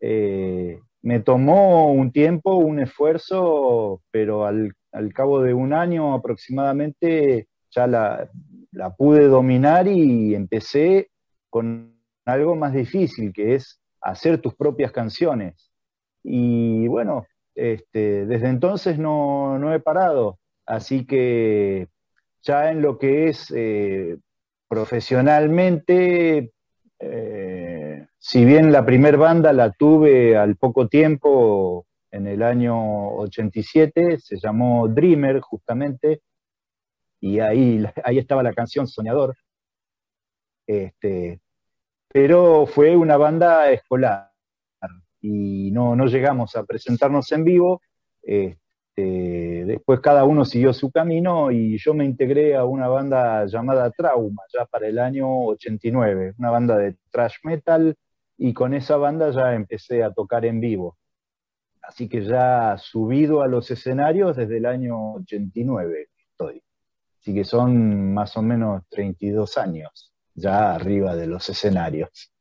Eh, 0.00 0.80
me 1.02 1.20
tomó 1.20 1.92
un 1.92 2.12
tiempo, 2.12 2.56
un 2.56 2.80
esfuerzo, 2.80 4.02
pero 4.10 4.46
al, 4.46 4.72
al 4.92 5.12
cabo 5.12 5.42
de 5.42 5.54
un 5.54 5.72
año 5.72 6.14
aproximadamente 6.14 7.48
ya 7.70 7.86
la, 7.86 8.28
la, 8.70 8.90
pude 8.90 9.26
dominar 9.26 9.88
y 9.88 10.34
empecé 10.34 11.10
con 11.50 11.96
algo 12.24 12.54
más 12.54 12.72
difícil, 12.72 13.32
que 13.32 13.54
es 13.54 13.80
hacer 14.00 14.40
tus 14.40 14.54
propias 14.54 14.92
canciones. 14.92 15.70
Y 16.22 16.86
bueno, 16.88 17.26
este, 17.54 18.26
desde 18.26 18.48
entonces 18.48 18.98
no, 18.98 19.58
no, 19.58 19.74
he 19.74 19.80
parado, 19.80 20.38
así 20.66 21.06
que 21.06 21.88
ya 22.42 22.70
en 22.70 22.82
lo 22.82 22.98
que 22.98 23.28
es 23.28 23.52
eh, 23.54 24.18
profesionalmente, 24.68 26.52
eh, 26.98 28.06
si 28.18 28.44
bien 28.44 28.72
la 28.72 28.84
primer 28.84 29.16
banda 29.16 29.52
la 29.52 29.70
tuve 29.72 30.36
al 30.36 30.56
poco 30.56 30.88
tiempo, 30.88 31.86
en 32.10 32.26
el 32.26 32.42
año 32.42 33.14
87, 33.16 34.18
se 34.18 34.36
llamó 34.38 34.86
Dreamer 34.88 35.40
justamente, 35.40 36.20
y 37.20 37.38
ahí, 37.40 37.82
ahí 38.04 38.18
estaba 38.18 38.42
la 38.42 38.52
canción 38.52 38.86
Soñador. 38.86 39.36
Este, 40.66 41.40
pero 42.08 42.66
fue 42.66 42.96
una 42.96 43.16
banda 43.16 43.70
escolar 43.70 44.30
y 45.20 45.70
no, 45.70 45.96
no 45.96 46.06
llegamos 46.06 46.56
a 46.56 46.64
presentarnos 46.64 47.30
en 47.32 47.44
vivo. 47.44 47.80
Este, 48.22 48.62
después 49.64 50.00
cada 50.00 50.24
uno 50.24 50.44
siguió 50.44 50.72
su 50.72 50.90
camino 50.90 51.50
y 51.50 51.78
yo 51.78 51.94
me 51.94 52.04
integré 52.04 52.56
a 52.56 52.64
una 52.64 52.88
banda 52.88 53.46
llamada 53.46 53.90
Trauma, 53.90 54.42
ya 54.52 54.66
para 54.66 54.86
el 54.88 54.98
año 54.98 55.46
89, 55.46 56.34
una 56.38 56.50
banda 56.50 56.76
de 56.78 56.96
thrash 57.10 57.36
metal, 57.44 57.96
y 58.38 58.52
con 58.52 58.74
esa 58.74 58.96
banda 58.96 59.30
ya 59.30 59.54
empecé 59.54 60.02
a 60.02 60.12
tocar 60.12 60.44
en 60.44 60.60
vivo. 60.60 60.96
Así 61.82 62.08
que 62.08 62.24
ya 62.24 62.76
subido 62.78 63.42
a 63.42 63.48
los 63.48 63.70
escenarios 63.70 64.36
desde 64.36 64.56
el 64.58 64.66
año 64.66 65.14
89 65.14 66.08
estoy. 66.16 66.62
Así 67.20 67.34
que 67.34 67.44
son 67.44 68.14
más 68.14 68.36
o 68.36 68.42
menos 68.42 68.82
32 68.88 69.58
años 69.58 70.12
ya 70.34 70.74
arriba 70.74 71.14
de 71.14 71.26
los 71.26 71.48
escenarios. 71.48 72.32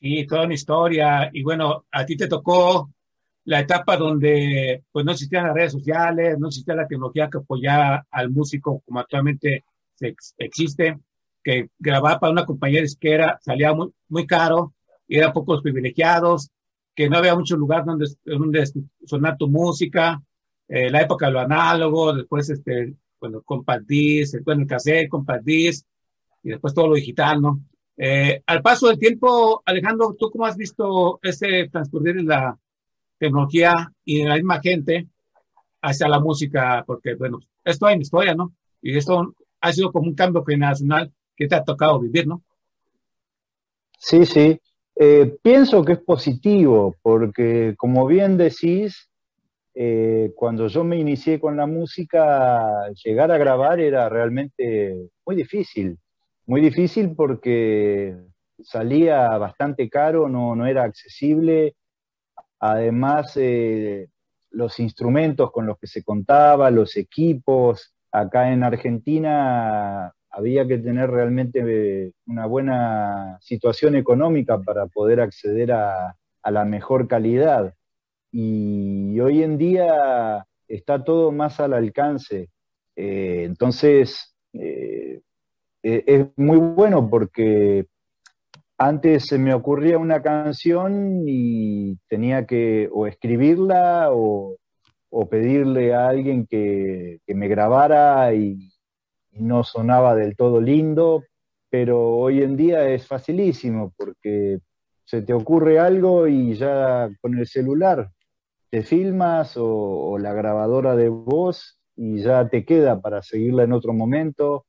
Sí, 0.00 0.26
toda 0.26 0.44
una 0.44 0.54
historia. 0.54 1.30
Y 1.32 1.42
bueno, 1.42 1.86
a 1.90 2.04
ti 2.04 2.16
te 2.16 2.28
tocó 2.28 2.90
la 3.46 3.60
etapa 3.60 3.96
donde 3.96 4.82
pues 4.90 5.04
no 5.06 5.12
existían 5.12 5.46
las 5.46 5.54
redes 5.54 5.72
sociales, 5.72 6.36
no 6.38 6.48
existía 6.48 6.74
la 6.74 6.86
tecnología 6.86 7.30
que 7.30 7.38
apoyara 7.38 8.06
al 8.10 8.30
músico 8.30 8.82
como 8.84 8.98
actualmente 8.98 9.64
se, 9.94 10.16
existe, 10.38 10.98
que 11.42 11.70
grabar 11.78 12.18
para 12.18 12.32
una 12.32 12.44
compañía 12.44 12.82
disquera 12.82 13.38
salía 13.40 13.72
muy, 13.72 13.92
muy 14.08 14.26
caro 14.26 14.74
y 15.06 15.18
eran 15.18 15.32
pocos 15.32 15.62
privilegiados, 15.62 16.50
que 16.92 17.08
no 17.08 17.18
había 17.18 17.36
mucho 17.36 17.56
lugar 17.56 17.84
donde, 17.84 18.06
donde 18.24 18.68
sonar 19.04 19.36
tu 19.36 19.48
música, 19.48 20.20
eh, 20.66 20.90
la 20.90 21.02
época 21.02 21.26
de 21.26 21.32
lo 21.32 21.40
análogo, 21.40 22.12
después 22.12 22.50
este, 22.50 22.96
bueno, 23.20 23.42
compact 23.42 23.86
disc, 23.86 24.34
bueno, 24.44 24.62
el 24.62 24.68
cassette, 24.68 25.08
compact 25.08 25.44
disc, 25.44 25.86
y 26.42 26.50
después 26.50 26.74
todo 26.74 26.88
lo 26.88 26.94
digital, 26.94 27.40
¿no? 27.40 27.60
Eh, 27.96 28.42
al 28.44 28.60
paso 28.60 28.88
del 28.88 28.98
tiempo, 28.98 29.62
Alejandro, 29.64 30.16
¿tú 30.18 30.30
cómo 30.30 30.46
has 30.46 30.56
visto 30.56 31.20
ese 31.22 31.68
transcurrir 31.70 32.18
en 32.18 32.26
la 32.26 32.58
tecnología 33.18 33.92
y 34.04 34.20
en 34.20 34.28
la 34.28 34.36
misma 34.36 34.60
gente 34.60 35.06
hacia 35.82 36.08
la 36.08 36.20
música? 36.20 36.84
Porque, 36.86 37.14
bueno, 37.14 37.40
esto 37.64 37.86
hay 37.86 37.98
historia, 37.98 38.34
¿no? 38.34 38.52
Y 38.82 38.96
esto 38.96 39.34
ha 39.60 39.72
sido 39.72 39.92
como 39.92 40.08
un 40.08 40.14
cambio 40.14 40.44
generacional 40.44 41.12
que 41.36 41.48
te 41.48 41.54
ha 41.54 41.64
tocado 41.64 42.00
vivir, 42.00 42.26
¿no? 42.26 42.42
Sí, 43.98 44.24
sí. 44.26 44.60
Eh, 44.94 45.36
pienso 45.42 45.84
que 45.84 45.92
es 45.92 45.98
positivo, 46.00 46.96
porque 47.02 47.74
como 47.76 48.06
bien 48.06 48.36
decís, 48.36 49.10
eh, 49.74 50.32
cuando 50.34 50.68
yo 50.68 50.84
me 50.84 50.98
inicié 50.98 51.38
con 51.38 51.56
la 51.56 51.66
música, 51.66 52.90
llegar 53.04 53.30
a 53.30 53.38
grabar 53.38 53.80
era 53.80 54.08
realmente 54.08 55.10
muy 55.26 55.36
difícil 55.36 55.98
muy 56.46 56.60
difícil 56.60 57.14
porque 57.14 58.16
salía 58.62 59.36
bastante 59.36 59.88
caro, 59.90 60.28
no, 60.28 60.54
no 60.54 60.66
era 60.66 60.84
accesible. 60.84 61.74
Además, 62.60 63.36
eh, 63.36 64.08
los 64.50 64.80
instrumentos 64.80 65.52
con 65.52 65.66
los 65.66 65.78
que 65.78 65.86
se 65.86 66.02
contaba, 66.02 66.70
los 66.70 66.96
equipos, 66.96 67.94
acá 68.10 68.52
en 68.52 68.64
Argentina 68.64 70.12
había 70.30 70.66
que 70.66 70.78
tener 70.78 71.10
realmente 71.10 71.62
eh, 71.66 72.12
una 72.26 72.46
buena 72.46 73.38
situación 73.40 73.96
económica 73.96 74.60
para 74.60 74.86
poder 74.86 75.20
acceder 75.20 75.72
a, 75.72 76.16
la 76.44 76.64
mejor 76.64 77.08
calidad. 77.08 77.74
Y 78.30 79.18
hoy 79.18 79.42
en 79.42 79.58
día 79.58 80.46
está 80.68 81.02
todo 81.02 81.32
más 81.32 81.58
al 81.58 81.72
alcance. 81.72 82.50
Eh, 82.94 83.42
entonces, 83.44 84.36
eh, 84.52 85.20
es 85.82 86.26
muy 86.36 86.58
bueno 86.58 87.08
porque 87.10 87.86
antes 88.78 89.26
se 89.26 89.38
me 89.38 89.54
ocurría 89.54 89.98
una 89.98 90.22
canción 90.22 91.22
y 91.26 91.96
tenía 92.08 92.46
que 92.46 92.88
o 92.92 93.06
escribirla 93.06 94.08
o, 94.12 94.56
pedirle 95.30 95.94
a 95.94 96.08
alguien 96.08 96.46
que, 96.46 97.20
me 97.28 97.48
grabara 97.48 98.34
y, 98.34 98.70
no 99.32 99.64
sonaba 99.64 100.14
del 100.14 100.36
todo 100.36 100.60
lindo, 100.60 101.24
pero 101.70 102.16
hoy 102.16 102.42
en 102.42 102.56
día 102.56 102.88
es 102.88 103.06
facilísimo 103.06 103.92
porque 103.96 104.58
se 105.04 105.22
te 105.22 105.34
ocurre 105.34 105.78
algo 105.78 106.26
y 106.26 106.54
ya 106.54 107.10
con 107.20 107.38
el 107.38 107.46
celular 107.46 108.10
te 108.70 108.82
filmas 108.82 109.56
o, 109.56 109.66
o 109.66 110.18
la 110.18 110.32
grabadora 110.32 110.96
de 110.96 111.08
voz 111.08 111.78
y 111.96 112.22
ya 112.22 112.48
te 112.48 112.64
queda 112.64 113.00
para 113.00 113.22
seguirla 113.22 113.64
en 113.64 113.72
otro 113.72 113.92
momento. 113.92 114.66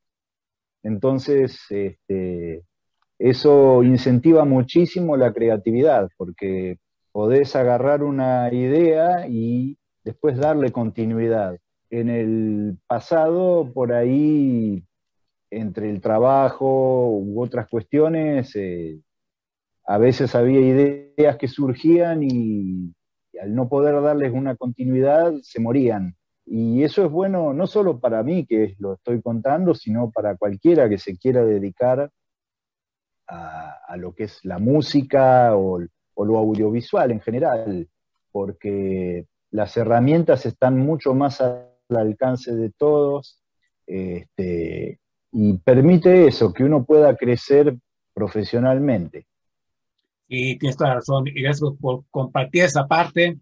Entonces, 0.84 1.60
este, 1.70 2.64
eso 3.20 3.84
incentiva 3.84 4.46
muchísimo 4.46 5.18
la 5.18 5.34
creatividad, 5.34 6.10
porque 6.18 6.78
podés 7.12 7.56
agarrar 7.56 8.04
una 8.04 8.54
idea 8.54 9.28
y 9.28 9.78
después 10.04 10.38
darle 10.38 10.72
continuidad. 10.72 11.58
En 11.90 12.10
el 12.10 12.78
pasado, 12.86 13.72
por 13.74 13.94
ahí, 13.94 14.84
entre 15.50 15.90
el 15.90 16.02
trabajo 16.02 17.10
u 17.10 17.42
otras 17.42 17.68
cuestiones, 17.70 18.56
eh, 18.56 19.00
a 19.86 19.98
veces 19.98 20.36
había 20.36 20.60
ideas 20.60 21.38
que 21.38 21.48
surgían 21.48 22.22
y, 22.24 22.94
y 23.32 23.38
al 23.40 23.56
no 23.56 23.68
poder 23.70 24.02
darles 24.02 24.34
una 24.34 24.56
continuidad 24.56 25.34
se 25.42 25.60
morían. 25.60 26.16
Y 26.46 26.84
eso 26.84 27.06
es 27.06 27.12
bueno 27.12 27.54
no 27.54 27.68
solo 27.68 28.00
para 28.00 28.22
mí, 28.22 28.46
que 28.46 28.76
lo 28.80 28.94
estoy 28.94 29.22
contando, 29.22 29.74
sino 29.74 30.12
para 30.12 30.38
cualquiera 30.38 30.88
que 30.88 30.98
se 30.98 31.18
quiera 31.18 31.44
dedicar 31.44 32.12
a, 33.28 33.80
a 33.88 33.98
lo 33.98 34.14
que 34.14 34.26
es 34.26 34.40
la 34.44 34.60
música 34.60 35.56
o, 35.56 35.80
o 36.14 36.26
lo 36.26 36.38
audiovisual 36.38 37.12
en 37.12 37.22
general, 37.22 37.88
porque 38.32 39.26
las 39.52 39.78
herramientas 39.78 40.46
están 40.46 40.78
mucho 40.78 41.14
más 41.14 41.42
al 41.42 41.68
alcance 41.90 42.56
de 42.56 42.72
todos 42.72 43.42
este, 43.86 45.00
y 45.32 45.58
permite 45.60 46.28
eso, 46.28 46.54
que 46.54 46.64
uno 46.64 46.84
pueda 46.84 47.16
crecer 47.16 47.78
profesionalmente. 48.14 49.28
Y 50.28 50.58
tienes 50.58 50.76
toda 50.76 50.90
la 50.90 50.96
razón, 50.96 51.28
y 51.28 51.42
gracias 51.42 51.72
por 51.80 52.04
compartir 52.10 52.64
esa 52.64 52.86
parte. 52.86 53.38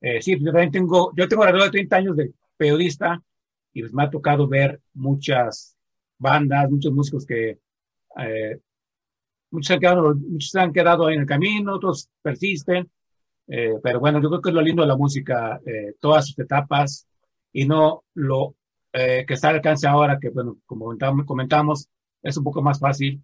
Eh, 0.00 0.20
sí, 0.20 0.36
yo 0.40 0.50
también 0.50 0.72
tengo, 0.72 1.12
yo 1.16 1.28
tengo 1.28 1.44
alrededor 1.44 1.68
de 1.68 1.78
30 1.78 1.96
años 1.96 2.16
de 2.16 2.32
periodista 2.56 3.22
y 3.72 3.80
pues 3.82 3.94
me 3.94 4.02
ha 4.02 4.10
tocado 4.10 4.48
ver 4.48 4.80
muchas 4.94 5.76
bandas, 6.18 6.70
muchos 6.70 6.92
músicos 6.92 7.24
que 7.24 7.58
eh, 8.18 8.58
muchos, 9.54 9.72
han 9.72 9.80
quedado, 9.80 10.14
muchos 10.16 10.50
se 10.50 10.60
han 10.60 10.72
quedado 10.72 11.10
en 11.10 11.20
el 11.22 11.26
camino, 11.26 11.74
otros 11.76 12.10
persisten, 12.22 12.90
eh, 13.48 13.74
pero 13.82 14.00
bueno, 14.00 14.20
yo 14.22 14.28
creo 14.30 14.42
que 14.42 14.50
es 14.50 14.54
lo 14.54 14.62
lindo 14.62 14.82
de 14.82 14.88
la 14.88 14.96
música, 14.96 15.60
eh, 15.66 15.94
todas 16.00 16.26
sus 16.28 16.38
etapas 16.38 17.06
y 17.52 17.66
no 17.66 18.04
lo 18.14 18.56
eh, 18.92 19.24
que 19.26 19.34
está 19.34 19.50
al 19.50 19.56
alcance 19.56 19.86
ahora, 19.88 20.18
que 20.20 20.30
bueno, 20.30 20.58
como 20.66 20.86
comentamos, 20.86 21.26
comentamos, 21.26 21.88
es 22.22 22.36
un 22.36 22.44
poco 22.44 22.62
más 22.62 22.78
fácil 22.80 23.22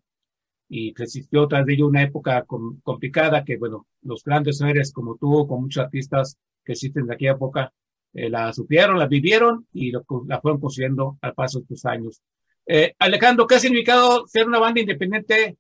y 0.69 0.91
existió 0.91 1.49
tras 1.49 1.67
de 1.67 1.75
ello 1.75 1.89
una 1.89 2.03
época 2.03 2.45
com- 2.45 2.81
complicada 2.83 3.45
que 3.45 3.57
bueno, 3.59 3.87
los 4.03 4.23
grandes 4.25 4.59
seres 4.59 4.93
como 4.93 5.17
tú, 5.17 5.47
con 5.47 5.63
muchos 5.63 5.85
artistas 5.85 6.37
que 6.65 6.73
existen 6.73 7.07
de 7.07 7.15
aquella 7.15 7.33
época, 7.33 7.73
eh, 8.13 8.29
la 8.31 8.53
supieron, 8.53 8.99
la 8.99 9.07
vivieron 9.07 9.67
y 9.73 9.91
lo- 9.93 10.05
la 10.29 10.41
fueron 10.41 10.61
construyendo 10.61 11.19
al 11.23 11.35
paso 11.35 11.61
de 11.61 11.67
tus 11.67 11.85
años. 11.87 12.21
Eh, 12.67 12.95
Alejandro, 12.99 13.47
¿qué 13.47 13.57
ha 13.57 13.61
significado 13.61 14.27
ser 14.27 14.47
una 14.47 14.59
banda 14.59 14.81
independiente 14.81 15.57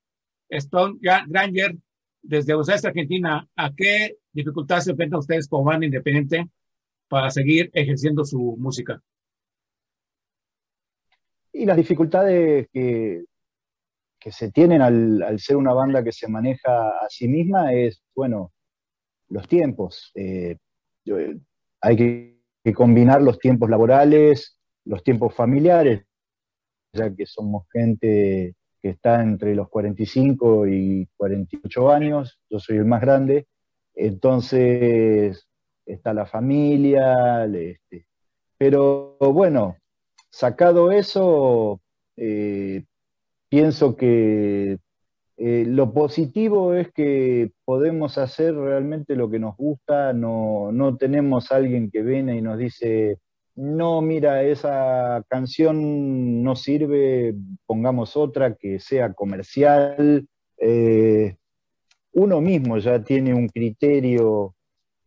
Stone 0.51 0.99
Gra- 1.01 1.25
Granger 1.27 1.77
desde 2.23 2.55
Buenos 2.55 2.85
Argentina? 2.85 3.49
¿A 3.57 3.73
qué 3.75 4.19
dificultades 4.33 4.85
se 4.85 4.91
enfrentan 4.91 5.21
ustedes 5.21 5.49
como 5.49 5.65
banda 5.65 5.87
independiente 5.87 6.49
para 7.09 7.31
seguir 7.31 7.71
ejerciendo 7.73 8.25
su 8.25 8.57
música? 8.59 9.01
Y 11.53 11.65
las 11.67 11.77
dificultades 11.77 12.69
que, 12.73 13.25
se 14.27 14.53
tienen 14.53 14.83
al, 14.83 15.39
ser 15.39 15.57
una 15.57 15.73
banda 15.73 16.05
que 16.05 16.13
se 16.13 16.29
maneja 16.29 16.91
a 16.91 17.09
sí 17.09 17.27
misma 17.27 17.73
es, 17.73 18.03
bueno, 18.15 18.53
los 19.29 19.49
tiempos. 19.49 20.13
Eh, 20.15 20.57
yo- 21.05 21.17
hay 21.81 21.97
que 21.97 22.73
combinar 22.75 23.23
los 23.23 23.39
tiempos 23.39 23.71
laborales, 23.71 24.59
los 24.85 25.03
tiempos 25.03 25.35
familiares, 25.35 26.05
ya 26.93 27.15
que 27.15 27.25
somos 27.27 27.67
gente 27.73 28.55
que 28.83 28.91
está 28.91 29.23
entre 29.23 29.55
los 29.55 29.69
45 29.69 30.67
y 30.67 31.09
48 31.17 31.91
años, 31.91 32.41
yo 32.49 32.59
soy 32.59 32.79
el 32.79 32.85
más 32.85 33.01
grande, 33.01 33.47
entonces 33.95 35.47
está 35.85 36.15
la 36.15 36.27
familia, 36.27 37.45
este, 37.47 38.07
pero 38.57 39.17
bueno, 39.19 39.77
sacado 40.31 40.93
eso, 40.93 41.81
eh, 42.17 42.85
pienso 43.49 43.97
que 43.97 44.79
eh, 45.37 45.65
lo 45.67 45.93
positivo 45.95 46.75
es 46.75 46.93
que 46.93 47.53
podemos 47.65 48.19
hacer 48.19 48.55
realmente 48.55 49.17
lo 49.17 49.31
que 49.31 49.39
nos 49.39 49.57
gusta, 49.57 50.13
no, 50.13 50.71
no 50.73 50.97
tenemos 50.97 51.51
alguien 51.51 51.91
que 51.91 52.03
viene 52.03 52.37
y 52.37 52.43
nos 52.43 52.59
dice, 52.59 53.19
no, 53.61 54.01
mira, 54.01 54.43
esa 54.43 55.23
canción 55.29 56.43
no 56.43 56.57
sirve, 56.57 57.35
pongamos 57.67 58.17
otra 58.17 58.55
que 58.55 58.81
sea 58.81 59.13
comercial. 59.13 60.27
Eh, 60.57 61.37
uno 62.13 62.41
mismo 62.41 62.79
ya 62.79 63.05
tiene 63.05 63.35
un 63.35 63.49
criterio 63.49 64.55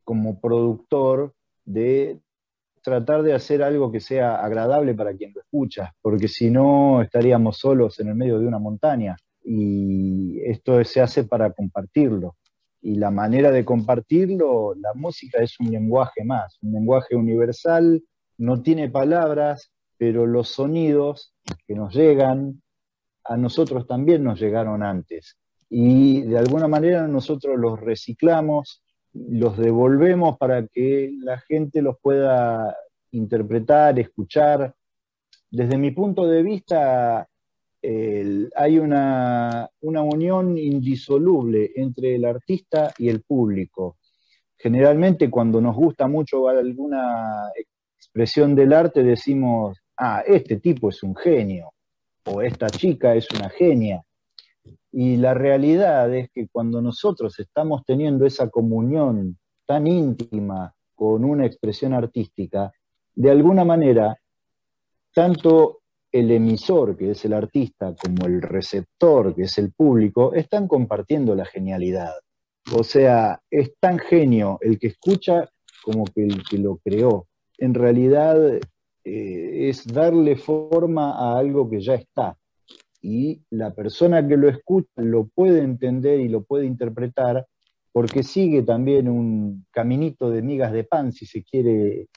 como 0.03 0.39
productor 0.39 1.33
de 1.65 2.19
tratar 2.83 3.23
de 3.23 3.33
hacer 3.33 3.63
algo 3.63 3.91
que 3.91 3.99
sea 3.99 4.35
agradable 4.35 4.93
para 4.93 5.15
quien 5.15 5.33
lo 5.33 5.41
escucha, 5.41 5.91
porque 5.99 6.27
si 6.27 6.51
no 6.51 7.01
estaríamos 7.01 7.57
solos 7.57 7.99
en 7.99 8.09
el 8.09 8.15
medio 8.15 8.37
de 8.37 8.45
una 8.45 8.59
montaña 8.59 9.17
y 9.43 10.39
esto 10.41 10.83
se 10.83 11.01
hace 11.01 11.23
para 11.23 11.51
compartirlo. 11.53 12.35
Y 12.83 12.95
la 12.95 13.09
manera 13.09 13.49
de 13.49 13.65
compartirlo, 13.65 14.75
la 14.75 14.93
música 14.93 15.41
es 15.41 15.59
un 15.59 15.71
lenguaje 15.71 16.23
más, 16.23 16.59
un 16.61 16.73
lenguaje 16.73 17.15
universal, 17.15 18.03
no 18.43 18.61
tiene 18.61 18.89
palabras, 18.89 19.71
pero 19.97 20.25
los 20.25 20.49
sonidos 20.49 21.33
que 21.65 21.75
nos 21.75 21.95
llegan, 21.95 22.61
a 23.23 23.37
nosotros 23.37 23.87
también 23.87 24.21
nos 24.21 24.37
llegaron 24.37 24.83
antes. 24.83 25.37
Y 25.69 26.23
de 26.23 26.37
alguna 26.37 26.67
manera 26.67 27.07
nosotros 27.07 27.57
los 27.57 27.79
reciclamos, 27.79 28.83
los 29.13 29.57
devolvemos 29.57 30.37
para 30.37 30.67
que 30.67 31.13
la 31.19 31.39
gente 31.39 31.81
los 31.81 31.97
pueda 32.01 32.75
interpretar, 33.11 33.97
escuchar. 33.97 34.75
Desde 35.49 35.77
mi 35.77 35.91
punto 35.91 36.27
de 36.27 36.43
vista, 36.43 37.25
hay 37.81 38.77
una, 38.77 39.69
una 39.79 40.01
unión 40.01 40.57
indisoluble 40.57 41.71
entre 41.77 42.15
el 42.15 42.25
artista 42.25 42.93
y 42.97 43.07
el 43.07 43.21
público. 43.21 43.99
Generalmente 44.57 45.29
cuando 45.29 45.61
nos 45.61 45.77
gusta 45.77 46.07
mucho 46.09 46.49
alguna 46.49 47.49
expresión 48.13 48.53
del 48.53 48.73
arte 48.73 49.01
decimos, 49.01 49.79
ah, 49.97 50.21
este 50.27 50.59
tipo 50.59 50.89
es 50.89 51.01
un 51.01 51.15
genio, 51.15 51.73
o 52.25 52.43
esta 52.43 52.69
chica 52.69 53.15
es 53.15 53.27
una 53.31 53.49
genia. 53.49 54.03
Y 54.91 55.17
la 55.17 55.33
realidad 55.33 56.13
es 56.13 56.29
que 56.31 56.47
cuando 56.47 56.79
nosotros 56.79 57.39
estamos 57.39 57.81
teniendo 57.83 58.27
esa 58.27 58.51
comunión 58.51 59.39
tan 59.65 59.87
íntima 59.87 60.75
con 60.93 61.25
una 61.25 61.47
expresión 61.47 61.91
artística, 61.93 62.71
de 63.15 63.31
alguna 63.31 63.65
manera, 63.65 64.15
tanto 65.11 65.79
el 66.11 66.29
emisor, 66.29 66.95
que 66.95 67.09
es 67.11 67.25
el 67.25 67.33
artista, 67.33 67.95
como 67.95 68.27
el 68.27 68.43
receptor, 68.43 69.33
que 69.33 69.43
es 69.43 69.57
el 69.57 69.73
público, 69.73 70.35
están 70.35 70.67
compartiendo 70.67 71.33
la 71.33 71.45
genialidad. 71.45 72.13
O 72.75 72.83
sea, 72.83 73.41
es 73.49 73.73
tan 73.79 73.97
genio 73.97 74.59
el 74.61 74.77
que 74.77 74.89
escucha 74.89 75.49
como 75.83 76.05
que 76.05 76.25
el 76.25 76.43
que 76.43 76.59
lo 76.59 76.77
creó. 76.77 77.25
En 77.63 77.73
realidad 77.73 78.59
eh, 79.05 79.69
es 79.69 79.87
darle 79.87 80.35
forma 80.35 81.13
a 81.17 81.39
algo 81.39 81.69
que 81.69 81.79
ya 81.79 81.93
está. 81.93 82.37
Y 83.01 83.41
la 83.51 83.73
persona 83.73 84.27
que 84.27 84.35
lo 84.35 84.49
escucha 84.49 84.89
lo 84.97 85.27
puede 85.27 85.61
entender 85.61 86.19
y 86.19 86.27
lo 86.27 86.43
puede 86.43 86.65
interpretar 86.65 87.47
porque 87.93 88.21
sigue 88.23 88.63
también 88.63 89.07
un 89.07 89.65
caminito 89.71 90.29
de 90.29 90.41
migas 90.41 90.73
de 90.73 90.83
pan, 90.83 91.13
si 91.13 91.25
se 91.25 91.41
quiere 91.41 92.09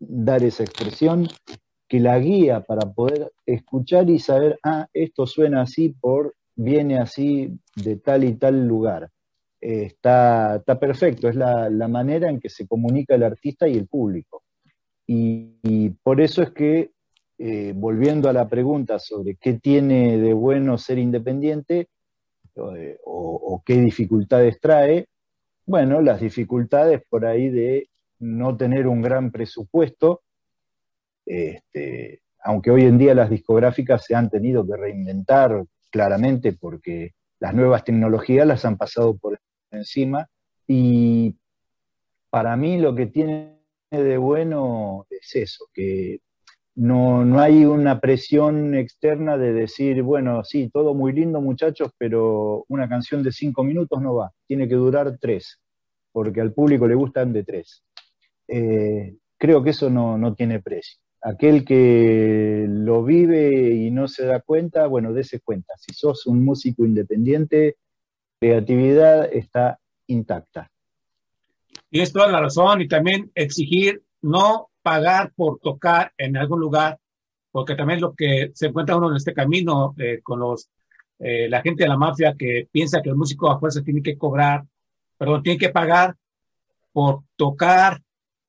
dar 0.00 0.42
esa 0.42 0.64
expresión, 0.64 1.28
que 1.86 2.00
la 2.00 2.18
guía 2.18 2.62
para 2.62 2.92
poder 2.92 3.30
escuchar 3.46 4.10
y 4.10 4.18
saber, 4.18 4.58
ah, 4.64 4.88
esto 4.92 5.28
suena 5.28 5.62
así 5.62 5.90
por, 5.90 6.34
viene 6.56 6.98
así 6.98 7.56
de 7.76 7.94
tal 7.94 8.24
y 8.24 8.34
tal 8.34 8.66
lugar. 8.66 9.08
Eh, 9.64 9.84
está, 9.84 10.56
está 10.56 10.76
perfecto, 10.80 11.28
es 11.28 11.36
la, 11.36 11.70
la 11.70 11.86
manera 11.86 12.28
en 12.28 12.40
que 12.40 12.48
se 12.48 12.66
comunica 12.66 13.14
el 13.14 13.22
artista 13.22 13.68
y 13.68 13.76
el 13.76 13.86
público. 13.86 14.42
Y, 15.06 15.90
por 16.02 16.20
eso 16.20 16.42
es 16.42 16.50
que, 16.50 16.90
eh, 17.38 17.72
volviendo 17.74 18.28
a 18.28 18.32
la 18.32 18.48
pregunta 18.48 18.98
sobre 18.98 19.36
qué 19.36 19.54
tiene 19.54 20.18
de 20.18 20.32
bueno 20.32 20.78
ser 20.78 20.98
independiente 20.98 21.88
eh, 22.56 22.98
o, 23.04 23.34
o 23.34 23.62
qué 23.64 23.74
dificultades 23.76 24.58
trae, 24.60 25.06
bueno, 25.64 26.00
las 26.02 26.20
dificultades 26.20 27.02
por 27.08 27.24
ahí 27.24 27.48
de 27.48 27.88
no 28.18 28.56
tener 28.56 28.88
un 28.88 29.00
gran 29.00 29.30
presupuesto, 29.30 30.22
este, 31.24 32.22
aunque 32.42 32.72
hoy 32.72 32.82
en 32.82 32.98
día 32.98 33.14
las 33.14 33.30
discográficas 33.30 34.04
se 34.04 34.16
han 34.16 34.28
tenido 34.28 34.66
que 34.66 34.76
reinventar 34.76 35.64
claramente 35.90 36.52
porque 36.52 37.12
las 37.38 37.54
nuevas 37.54 37.84
tecnologías 37.84 38.46
las 38.46 38.64
han 38.64 38.76
pasado 38.76 39.16
por 39.16 39.38
encima 39.76 40.28
y 40.66 41.36
para 42.30 42.56
mí 42.56 42.78
lo 42.78 42.94
que 42.94 43.06
tiene 43.06 43.58
de 43.90 44.16
bueno 44.16 45.06
es 45.10 45.36
eso, 45.36 45.66
que 45.74 46.20
no, 46.74 47.24
no 47.24 47.40
hay 47.40 47.64
una 47.64 48.00
presión 48.00 48.74
externa 48.74 49.36
de 49.36 49.52
decir, 49.52 50.02
bueno, 50.02 50.42
sí, 50.44 50.70
todo 50.72 50.94
muy 50.94 51.12
lindo 51.12 51.40
muchachos, 51.40 51.92
pero 51.98 52.64
una 52.68 52.88
canción 52.88 53.22
de 53.22 53.32
cinco 53.32 53.62
minutos 53.62 54.00
no 54.00 54.14
va, 54.14 54.32
tiene 54.46 54.66
que 54.66 54.76
durar 54.76 55.18
tres, 55.20 55.60
porque 56.12 56.40
al 56.40 56.54
público 56.54 56.86
le 56.86 56.94
gustan 56.94 57.32
de 57.32 57.44
tres. 57.44 57.84
Eh, 58.48 59.16
creo 59.36 59.62
que 59.62 59.70
eso 59.70 59.90
no, 59.90 60.16
no 60.16 60.34
tiene 60.34 60.60
precio. 60.60 60.98
aquel 61.20 61.64
que 61.64 62.66
lo 62.68 63.04
vive 63.04 63.74
y 63.74 63.90
no 63.90 64.08
se 64.08 64.24
da 64.24 64.40
cuenta, 64.40 64.86
bueno, 64.86 65.12
dése 65.12 65.40
cuenta. 65.40 65.74
Si 65.76 65.94
sos 65.94 66.26
un 66.26 66.44
músico 66.44 66.84
independiente, 66.84 67.76
creatividad 68.42 69.32
está 69.32 69.78
intacta. 70.08 70.68
Tienes 71.88 72.12
toda 72.12 72.26
la 72.26 72.40
razón 72.40 72.82
y 72.82 72.88
también 72.88 73.30
exigir 73.36 74.02
no 74.20 74.68
pagar 74.82 75.32
por 75.36 75.60
tocar 75.60 76.12
en 76.18 76.36
algún 76.36 76.58
lugar, 76.58 76.98
porque 77.52 77.76
también 77.76 78.00
lo 78.00 78.14
que 78.14 78.50
se 78.52 78.66
encuentra 78.66 78.96
uno 78.96 79.10
en 79.10 79.16
este 79.16 79.32
camino 79.32 79.94
eh, 79.96 80.18
con 80.24 80.40
los 80.40 80.68
eh, 81.20 81.48
la 81.48 81.62
gente 81.62 81.84
de 81.84 81.88
la 81.88 81.96
mafia 81.96 82.34
que 82.36 82.66
piensa 82.72 83.00
que 83.00 83.10
el 83.10 83.14
músico 83.14 83.48
a 83.48 83.60
fuerza 83.60 83.80
tiene 83.80 84.02
que 84.02 84.18
cobrar, 84.18 84.64
perdón, 85.16 85.44
tiene 85.44 85.58
que 85.60 85.68
pagar 85.68 86.16
por 86.92 87.20
tocar, 87.36 88.02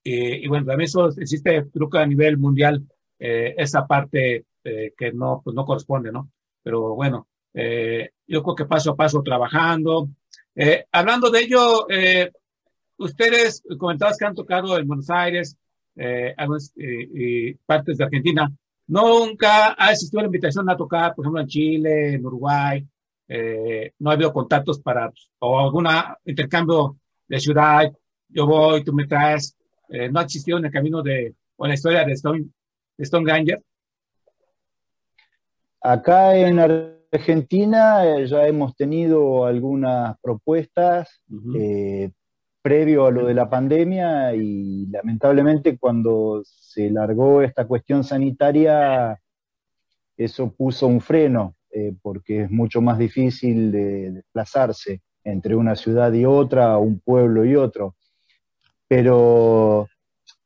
eh, 0.04 0.40
y 0.42 0.48
bueno, 0.48 0.66
también 0.66 0.86
eso 0.86 1.10
existe, 1.10 1.68
que 1.92 1.98
a 2.00 2.08
nivel 2.08 2.40
mundial, 2.40 2.84
esa 3.20 3.86
parte 3.86 4.46
que 4.64 5.12
no, 5.14 5.42
pues 5.44 5.56
no 5.56 5.66
corresponde, 5.66 6.12
¿no? 6.12 6.30
Pero 6.62 6.96
bueno, 6.96 7.28
yo 7.54 8.44
creo 8.44 8.56
que 8.56 8.66
paso 8.66 8.92
a 8.92 8.96
paso 8.96 9.22
trabajando. 9.22 10.10
hablando 10.92 11.30
de 11.30 11.40
ello, 11.40 11.88
ustedes 12.98 13.64
comentaban 13.78 14.16
que 14.18 14.26
han 14.26 14.36
tocado 14.36 14.78
en 14.78 14.88
Buenos 14.88 15.10
Aires, 15.10 15.58
eh, 15.96 16.34
algunas 16.38 16.74
eh, 16.76 17.56
partes 17.66 17.98
de 17.98 18.04
Argentina. 18.04 18.52
Nunca 18.88 19.76
ha 19.78 19.92
existido 19.92 20.22
la 20.22 20.28
invitación 20.28 20.70
a 20.70 20.76
tocar, 20.76 21.14
por 21.16 21.26
ejemplo, 21.26 21.42
en 21.42 21.48
Chile, 21.48 22.14
en 22.14 22.26
Uruguay. 22.26 22.86
Eh, 23.28 23.94
no 24.00 24.10
ha 24.10 24.14
habido 24.14 24.34
contactos 24.34 24.80
para, 24.80 25.12
o 25.40 25.60
algún 25.60 25.88
intercambio 26.26 26.98
de 27.28 27.40
ciudad. 27.40 27.92
Yo 28.30 28.46
voy, 28.48 28.84
tú 28.84 28.94
me 28.94 29.08
traes. 29.08 29.56
no 30.12 30.20
ha 30.20 30.24
existido 30.24 30.58
en 30.58 30.66
el 30.66 30.72
camino 30.72 31.02
de, 31.02 31.34
o 31.56 31.66
en 31.66 31.70
la 31.70 31.76
historia 31.76 32.04
de 32.04 32.14
Stone, 32.14 32.46
de 32.98 33.04
Stone 33.04 33.26
Ganger. 33.26 33.62
Acá 35.82 36.36
en 36.36 36.60
Argentina 36.60 36.93
ya 38.26 38.48
hemos 38.48 38.76
tenido 38.76 39.46
algunas 39.46 40.18
propuestas, 40.22 41.22
previo 42.64 43.06
a 43.06 43.12
lo 43.12 43.26
de 43.26 43.34
la 43.34 43.50
pandemia 43.50 44.34
y 44.34 44.86
lamentablemente 44.88 45.78
cuando 45.78 46.42
se 46.46 46.90
largó 46.90 47.42
esta 47.42 47.68
cuestión 47.68 48.06
sanitaria, 48.06 49.20
eso 50.16 50.52
puso 50.52 50.88
un 50.88 51.02
freno, 51.02 51.56
eh, 51.72 51.94
porque 52.02 52.44
es 52.44 52.52
mucho 52.52 52.82
más 52.82 52.98
difícil 52.98 53.72
de 53.72 54.12
desplazarse 54.12 55.02
entre 55.26 55.56
una 55.56 55.76
ciudad 55.76 56.14
y 56.14 56.24
otra, 56.24 56.78
un 56.78 57.00
pueblo 57.00 57.44
y 57.44 57.56
otro. 57.56 57.96
Pero 58.88 59.90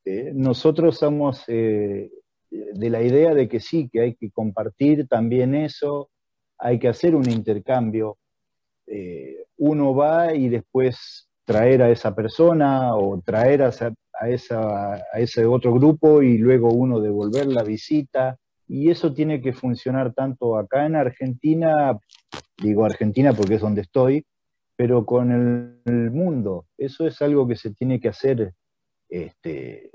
eh, 0.04 0.32
nosotros 0.34 0.98
somos 0.98 1.44
eh, 1.48 2.10
de 2.50 2.90
la 2.90 3.04
idea 3.04 3.36
de 3.36 3.48
que 3.48 3.60
sí, 3.60 3.90
que 3.92 4.02
hay 4.02 4.16
que 4.16 4.32
compartir 4.32 5.08
también 5.08 5.54
eso, 5.54 6.10
hay 6.58 6.80
que 6.80 6.88
hacer 6.88 7.16
un 7.16 7.30
intercambio. 7.30 8.18
uno 9.58 9.96
va 9.96 10.34
y 10.34 10.50
después 10.50 11.28
traer 11.46 11.82
a 11.82 11.90
esa 11.90 12.14
persona 12.14 12.96
o 12.96 13.22
traer 13.22 13.64
a, 13.64 13.72
a, 14.20 14.30
ese 15.20 15.46
otro 15.46 15.74
grupo 15.74 16.22
y 16.22 16.38
luego 16.38 16.70
uno 16.70 17.00
devolver 17.00 17.48
la 17.48 17.64
visita. 17.64 18.38
Y 18.68 18.90
eso 18.90 19.14
tiene 19.14 19.42
que 19.42 19.54
funcionar 19.54 20.14
tanto 20.14 20.58
acá 20.58 20.86
en 20.86 20.96
Argentina, 20.96 21.98
digo 22.62 22.86
Argentina 22.86 23.32
porque 23.34 23.56
es 23.56 23.62
donde 23.62 23.82
estoy, 23.82 24.26
pero 24.76 25.06
con 25.06 25.32
el, 25.86 26.12
mundo. 26.12 26.66
Eso 26.78 27.08
es 27.08 27.22
algo 27.22 27.48
que 27.48 27.56
se 27.56 27.74
tiene 27.74 28.00
que 28.00 28.10
hacer 28.10 28.54
este, 29.08 29.90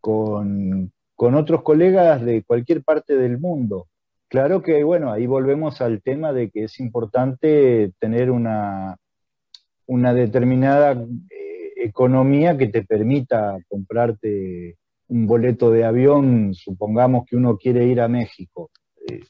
con 0.00 0.90
otros 1.18 1.62
colegas 1.62 2.24
de 2.24 2.42
cualquier 2.44 2.82
parte 2.82 3.16
del 3.16 3.38
mundo. 3.38 3.88
Claro 4.28 4.62
que, 4.62 4.84
bueno, 4.84 5.10
ahí 5.10 5.26
volvemos 5.26 5.80
al 5.80 6.02
tema 6.02 6.34
de 6.34 6.50
que 6.50 6.64
es 6.64 6.80
importante 6.80 7.92
tener 7.98 8.30
una, 8.30 8.96
una 9.86 10.12
determinada 10.12 10.92
eh, 10.92 11.72
economía 11.76 12.58
que 12.58 12.66
te 12.68 12.84
permita 12.84 13.56
comprarte 13.68 14.76
un 15.08 15.26
boleto 15.26 15.70
de 15.70 15.86
avión, 15.86 16.52
supongamos 16.52 17.24
que 17.26 17.36
uno 17.36 17.56
quiere 17.56 17.86
ir 17.86 18.02
a 18.02 18.08
México. 18.08 18.70
Eh, 19.08 19.20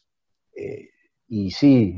eh, 0.57 0.89
y 1.29 1.51
sí, 1.53 1.95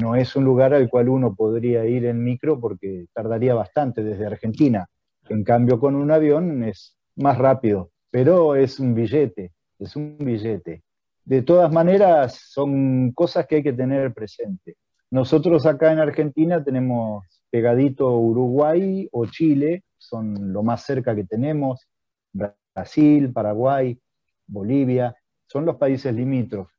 no 0.00 0.14
es 0.14 0.36
un 0.36 0.44
lugar 0.44 0.72
al 0.72 0.88
cual 0.88 1.08
uno 1.08 1.34
podría 1.34 1.84
ir 1.86 2.06
en 2.06 2.22
micro 2.22 2.60
porque 2.60 3.06
tardaría 3.12 3.52
bastante 3.52 4.02
desde 4.02 4.26
Argentina. 4.26 4.86
En 5.28 5.42
cambio, 5.44 5.78
con 5.80 5.96
un 5.96 6.10
avión 6.10 6.62
es 6.62 6.96
más 7.16 7.36
rápido, 7.36 7.90
pero 8.10 8.54
es 8.54 8.78
un 8.78 8.94
billete, 8.94 9.52
es 9.78 9.96
un 9.96 10.16
billete. 10.18 10.82
De 11.24 11.42
todas 11.42 11.72
maneras, 11.72 12.40
son 12.50 13.12
cosas 13.12 13.46
que 13.46 13.56
hay 13.56 13.62
que 13.62 13.72
tener 13.72 14.12
presente. 14.12 14.76
Nosotros 15.10 15.66
acá 15.66 15.92
en 15.92 15.98
Argentina 15.98 16.62
tenemos 16.62 17.24
pegadito 17.50 18.16
Uruguay 18.16 19.08
o 19.12 19.26
Chile, 19.26 19.82
son 19.98 20.52
lo 20.52 20.62
más 20.62 20.84
cerca 20.84 21.14
que 21.14 21.24
tenemos, 21.24 21.88
Brasil, 22.32 23.32
Paraguay, 23.32 23.98
Bolivia, 24.46 25.14
son 25.46 25.66
los 25.66 25.76
países 25.76 26.14
limítrofes. 26.14 26.74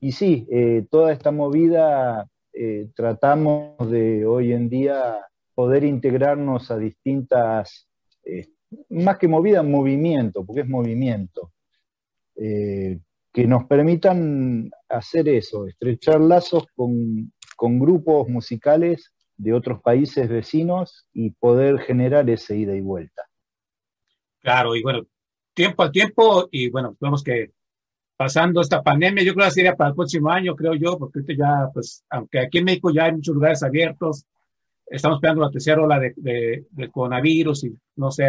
Y 0.00 0.12
sí, 0.12 0.46
eh, 0.50 0.86
toda 0.90 1.12
esta 1.12 1.30
movida 1.30 2.28
eh, 2.52 2.88
tratamos 2.94 3.90
de 3.90 4.24
hoy 4.26 4.52
en 4.52 4.68
día 4.68 5.18
poder 5.54 5.84
integrarnos 5.84 6.70
a 6.70 6.76
distintas, 6.76 7.88
eh, 8.24 8.48
más 8.90 9.18
que 9.18 9.28
movida, 9.28 9.62
movimiento, 9.62 10.44
porque 10.44 10.62
es 10.62 10.68
movimiento, 10.68 11.52
que 13.32 13.46
nos 13.46 13.64
permitan 13.64 14.70
hacer 14.88 15.28
eso, 15.28 15.66
estrechar 15.66 16.20
lazos 16.20 16.66
con, 16.74 17.32
con 17.56 17.78
grupos 17.78 18.28
musicales 18.28 19.12
de 19.36 19.54
otros 19.54 19.80
países 19.80 20.28
vecinos 20.28 21.06
y 21.12 21.30
poder 21.30 21.78
generar 21.80 22.28
ese 22.28 22.56
ida 22.56 22.76
y 22.76 22.80
vuelta. 22.80 23.22
Claro, 24.40 24.76
y 24.76 24.82
bueno, 24.82 25.06
tiempo 25.54 25.82
al 25.82 25.92
tiempo, 25.92 26.48
y 26.50 26.68
bueno, 26.70 26.96
vemos 27.00 27.22
que 27.22 27.52
pasando 28.16 28.60
esta 28.60 28.82
pandemia, 28.82 29.24
yo 29.24 29.34
creo 29.34 29.46
que 29.46 29.52
sería 29.52 29.76
para 29.76 29.90
el 29.90 29.96
próximo 29.96 30.30
año, 30.30 30.54
creo 30.54 30.74
yo, 30.74 30.98
porque 30.98 31.20
ya, 31.36 31.70
pues, 31.72 32.04
aunque 32.10 32.40
aquí 32.40 32.58
en 32.58 32.64
México 32.64 32.90
ya 32.92 33.04
hay 33.04 33.12
muchos 33.12 33.34
lugares 33.34 33.62
abiertos, 33.62 34.26
estamos 34.86 35.16
esperando 35.16 35.42
la 35.42 35.50
tercera 35.50 35.82
ola 35.82 35.98
de, 35.98 36.66
del 36.70 36.90
coronavirus 36.90 37.64
y 37.64 37.76
no 37.96 38.10
sé, 38.10 38.28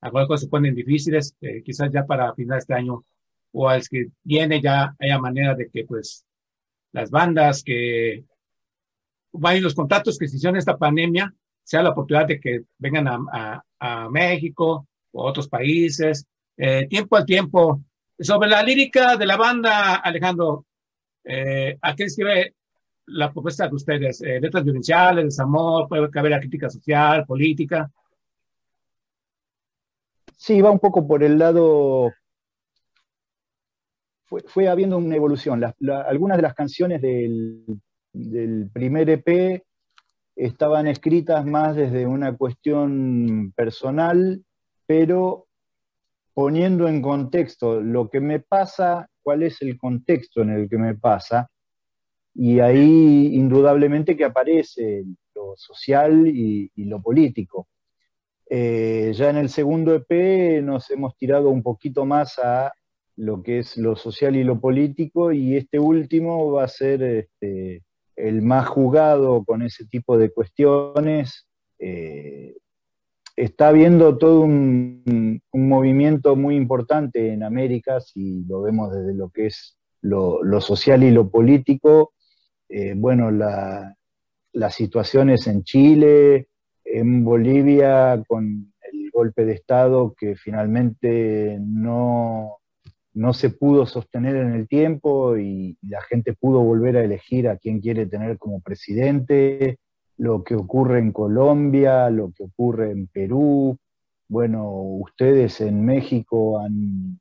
algunas 0.00 0.26
cosas 0.26 0.44
se 0.44 0.48
ponen 0.48 0.74
difíciles, 0.74 1.36
eh, 1.42 1.62
quizás 1.62 1.90
ya 1.92 2.06
para 2.06 2.34
final 2.34 2.56
de 2.56 2.60
este 2.60 2.74
año 2.74 3.04
o 3.52 3.68
al 3.68 3.86
que 3.88 4.06
viene 4.22 4.60
ya 4.60 4.94
haya 4.98 5.18
manera 5.18 5.54
de 5.54 5.68
que, 5.70 5.84
pues, 5.84 6.24
las 6.92 7.10
bandas 7.10 7.62
que 7.62 8.24
vayan 9.32 9.62
los 9.62 9.74
contactos 9.74 10.18
que 10.18 10.28
se 10.28 10.36
hicieron 10.36 10.56
esta 10.56 10.76
pandemia, 10.76 11.32
sea 11.62 11.82
la 11.82 11.90
oportunidad 11.90 12.26
de 12.26 12.40
que 12.40 12.62
vengan 12.78 13.06
a, 13.08 13.62
México 14.10 14.86
o 15.12 15.22
a 15.22 15.30
otros 15.30 15.48
países, 15.48 16.26
eh, 16.56 16.86
tiempo 16.86 17.16
al 17.16 17.24
tiempo. 17.24 17.80
Sobre 18.18 18.50
la 18.50 18.62
lírica 18.62 19.16
de 19.16 19.24
la 19.24 19.38
banda, 19.38 19.94
Alejandro, 19.94 20.66
eh, 21.24 21.78
¿a 21.80 21.94
qué 21.94 22.04
escribe 22.04 22.54
la 23.06 23.32
propuesta 23.32 23.66
de 23.66 23.74
ustedes? 23.74 24.20
Eh, 24.20 24.38
letras 24.38 24.64
vivenciales, 24.64 25.24
desamor, 25.24 25.88
puede 25.88 26.10
haber 26.14 26.30
la 26.30 26.40
crítica 26.40 26.68
social, 26.68 27.24
política. 27.24 27.90
Sí, 30.36 30.60
va 30.60 30.70
un 30.70 30.78
poco 30.78 31.06
por 31.06 31.22
el 31.22 31.38
lado 31.38 32.12
fue, 34.46 34.68
habiendo 34.68 34.96
una 34.96 35.16
evolución. 35.16 35.62
algunas 36.06 36.38
de 36.38 36.42
las 36.42 36.54
canciones 36.54 37.02
del, 37.02 37.80
primer 38.72 39.10
EP 39.10 39.62
estaban 40.36 40.86
escritas 40.86 41.44
más 41.44 41.76
desde 41.76 42.06
una 42.06 42.36
cuestión 42.36 43.52
personal, 43.54 44.42
pero 44.86 45.46
poniendo 46.32 46.88
en 46.88 47.02
contexto 47.02 47.80
lo 47.80 48.08
que 48.08 48.20
me 48.20 48.40
pasa, 48.40 49.08
cuál 49.22 49.42
es 49.42 49.60
el 49.62 49.76
contexto 49.78 50.42
en 50.42 50.50
el 50.50 50.68
que 50.68 50.78
me 50.78 50.94
pasa, 50.94 51.48
y 52.34 52.60
ahí 52.60 53.34
indudablemente 53.34 54.16
que 54.16 54.24
aparece 54.24 55.04
lo 55.34 55.54
social 55.56 56.26
y, 56.28 56.70
lo 56.76 57.02
político. 57.02 57.68
Eh, 58.48 59.12
ya 59.14 59.30
en 59.30 59.36
el 59.36 59.48
segundo 59.48 59.94
EP 59.94 60.62
nos 60.62 60.90
hemos 60.90 61.16
tirado 61.16 61.50
un 61.50 61.62
poquito 61.62 62.04
más 62.04 62.38
a 62.38 62.72
lo 63.20 63.42
que 63.42 63.58
es 63.58 63.76
lo 63.76 63.96
social 63.96 64.34
y 64.34 64.44
lo 64.44 64.60
político, 64.60 65.30
y 65.30 65.56
este 65.56 65.78
último 65.78 66.52
va 66.52 66.64
a 66.64 66.68
ser 66.68 67.02
este, 67.02 67.82
el 68.16 68.40
más 68.40 68.66
jugado 68.66 69.44
con 69.44 69.60
ese 69.62 69.84
tipo 69.86 70.16
de 70.16 70.30
cuestiones, 70.30 71.46
eh, 71.78 72.56
está 73.36 73.68
habiendo 73.68 74.16
todo 74.16 74.40
un, 74.40 75.42
movimiento 75.52 76.34
muy 76.34 76.56
importante 76.56 77.32
en 77.32 77.42
América, 77.42 78.00
si 78.00 78.42
lo 78.44 78.62
vemos 78.62 78.90
desde 78.92 79.14
lo 79.14 79.28
que 79.28 79.46
es 79.46 79.76
lo, 80.00 80.60
social 80.60 81.04
y 81.04 81.10
lo 81.10 81.28
político. 81.30 82.14
Eh, 82.68 82.94
bueno, 82.96 83.30
las 83.30 84.74
situaciones 84.74 85.46
en 85.46 85.62
Chile, 85.64 86.48
en 86.84 87.22
Bolivia, 87.22 88.22
con 88.26 88.72
el 88.90 89.10
golpe 89.10 89.44
de 89.44 89.52
Estado 89.52 90.14
que 90.18 90.36
finalmente 90.36 91.58
no, 91.60 92.59
no 93.12 93.32
se 93.32 93.50
pudo 93.50 93.86
sostener 93.86 94.36
en 94.36 94.52
el 94.52 94.68
tiempo 94.68 95.36
y 95.36 95.76
la 95.82 96.00
gente 96.02 96.34
pudo 96.34 96.60
volver 96.60 96.96
a 96.96 97.04
elegir 97.04 97.48
a 97.48 97.56
quién 97.56 97.80
quiere 97.80 98.06
tener 98.06 98.38
como 98.38 98.60
presidente, 98.60 99.78
lo 100.16 100.44
que 100.44 100.54
ocurre 100.54 100.98
en 100.98 101.12
Colombia, 101.12 102.10
lo 102.10 102.32
que 102.32 102.44
ocurre 102.44 102.90
en 102.92 103.08
Perú. 103.08 103.76
Bueno, 104.28 104.70
ustedes 104.70 105.60
en 105.60 105.84
México 105.84 106.60
han, 106.60 107.18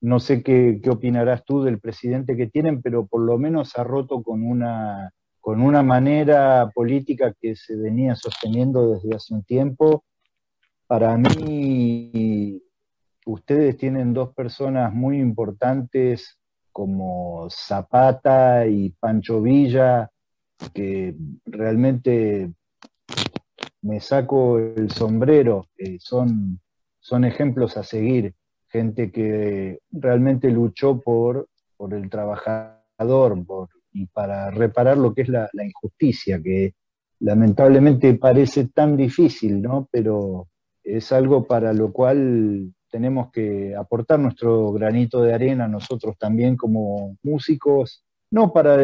no 0.00 0.20
sé 0.20 0.42
qué, 0.42 0.80
qué 0.82 0.90
opinarás 0.90 1.44
tú 1.44 1.62
del 1.62 1.80
presidente 1.80 2.36
que 2.36 2.46
tienen, 2.46 2.82
pero 2.82 3.06
por 3.06 3.22
lo 3.22 3.38
menos 3.38 3.76
ha 3.76 3.84
roto 3.84 4.22
con 4.22 4.44
una, 4.44 5.10
con 5.40 5.60
una 5.60 5.82
manera 5.82 6.70
política 6.74 7.34
que 7.40 7.56
se 7.56 7.74
venía 7.76 8.14
sosteniendo 8.14 8.92
desde 8.92 9.16
hace 9.16 9.34
un 9.34 9.42
tiempo. 9.42 10.04
Para 10.86 11.16
mí, 11.16 12.62
ustedes 13.26 13.76
tienen 13.76 14.14
dos 14.14 14.32
personas 14.34 14.92
muy 14.92 15.18
importantes 15.18 16.38
como 16.72 17.48
Zapata 17.50 18.66
y 18.66 18.90
Pancho 18.90 19.42
Villa, 19.42 20.10
que 20.72 21.14
realmente 21.44 22.52
me 23.82 24.00
saco 24.00 24.58
el 24.58 24.90
sombrero, 24.90 25.66
son, 25.98 26.60
son 27.00 27.24
ejemplos 27.24 27.76
a 27.76 27.82
seguir, 27.82 28.34
gente 28.68 29.10
que 29.10 29.80
realmente 29.90 30.50
luchó 30.50 31.00
por, 31.00 31.48
por 31.76 31.94
el 31.94 32.08
trabajador 32.08 33.44
y 33.92 34.06
para 34.06 34.50
reparar 34.50 34.98
lo 34.98 35.14
que 35.14 35.22
es 35.22 35.28
la, 35.28 35.48
la, 35.52 35.64
injusticia, 35.64 36.40
que 36.42 36.74
lamentablemente 37.20 38.14
parece 38.14 38.68
tan 38.68 38.96
difícil, 38.96 39.62
¿no? 39.62 39.88
Pero 39.90 40.48
es 40.84 41.10
algo 41.12 41.46
para 41.46 41.72
lo 41.72 41.92
cual 41.92 42.74
tenemos 42.96 43.30
que 43.30 43.76
aportar 43.76 44.18
nuestro 44.18 44.72
granito 44.72 45.20
de 45.20 45.34
arena 45.34 45.68
nosotros 45.68 46.16
también 46.16 46.56
como 46.56 47.18
músicos, 47.22 48.02
no 48.30 48.54
para 48.54 48.78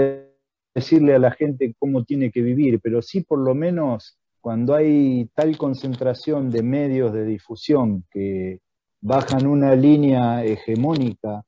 decirle 0.75 1.15
a 1.15 1.19
la 1.19 1.31
gente 1.31 1.75
cómo 1.79 2.05
tiene 2.05 2.31
que 2.31 2.43
vivir, 2.43 2.79
pero 2.83 3.01
sí 3.01 3.23
por 3.23 3.39
lo 3.39 3.55
menos 3.55 4.19
cuando 4.43 4.75
hay 4.75 5.31
tal 5.35 5.57
concentración 5.57 6.51
de 6.51 6.63
medios 6.63 7.15
de 7.15 7.25
difusión 7.25 8.05
que 8.11 8.61
bajan 9.01 9.47
una 9.47 9.75
línea 9.75 10.45
hegemónica 10.45 11.43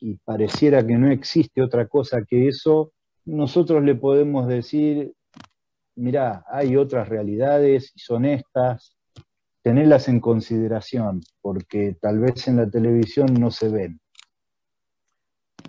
y 0.00 0.14
pareciera 0.16 0.86
que 0.86 0.96
no 0.96 1.10
existe 1.10 1.60
otra 1.60 1.86
cosa 1.86 2.22
que 2.26 2.48
eso, 2.48 2.92
nosotros 3.26 3.84
le 3.84 3.94
podemos 3.94 4.48
decir, 4.48 5.12
mirá, 5.96 6.46
hay 6.48 6.76
otras 6.76 7.10
realidades 7.10 7.92
y 7.94 7.98
son 7.98 8.24
estas, 8.24 8.95
tenerlas 9.66 10.06
en 10.06 10.20
consideración, 10.20 11.22
porque 11.42 11.96
tal 12.00 12.20
vez 12.20 12.46
en 12.46 12.58
la 12.58 12.70
televisión 12.70 13.34
no 13.34 13.50
se 13.50 13.68
ven. 13.68 13.98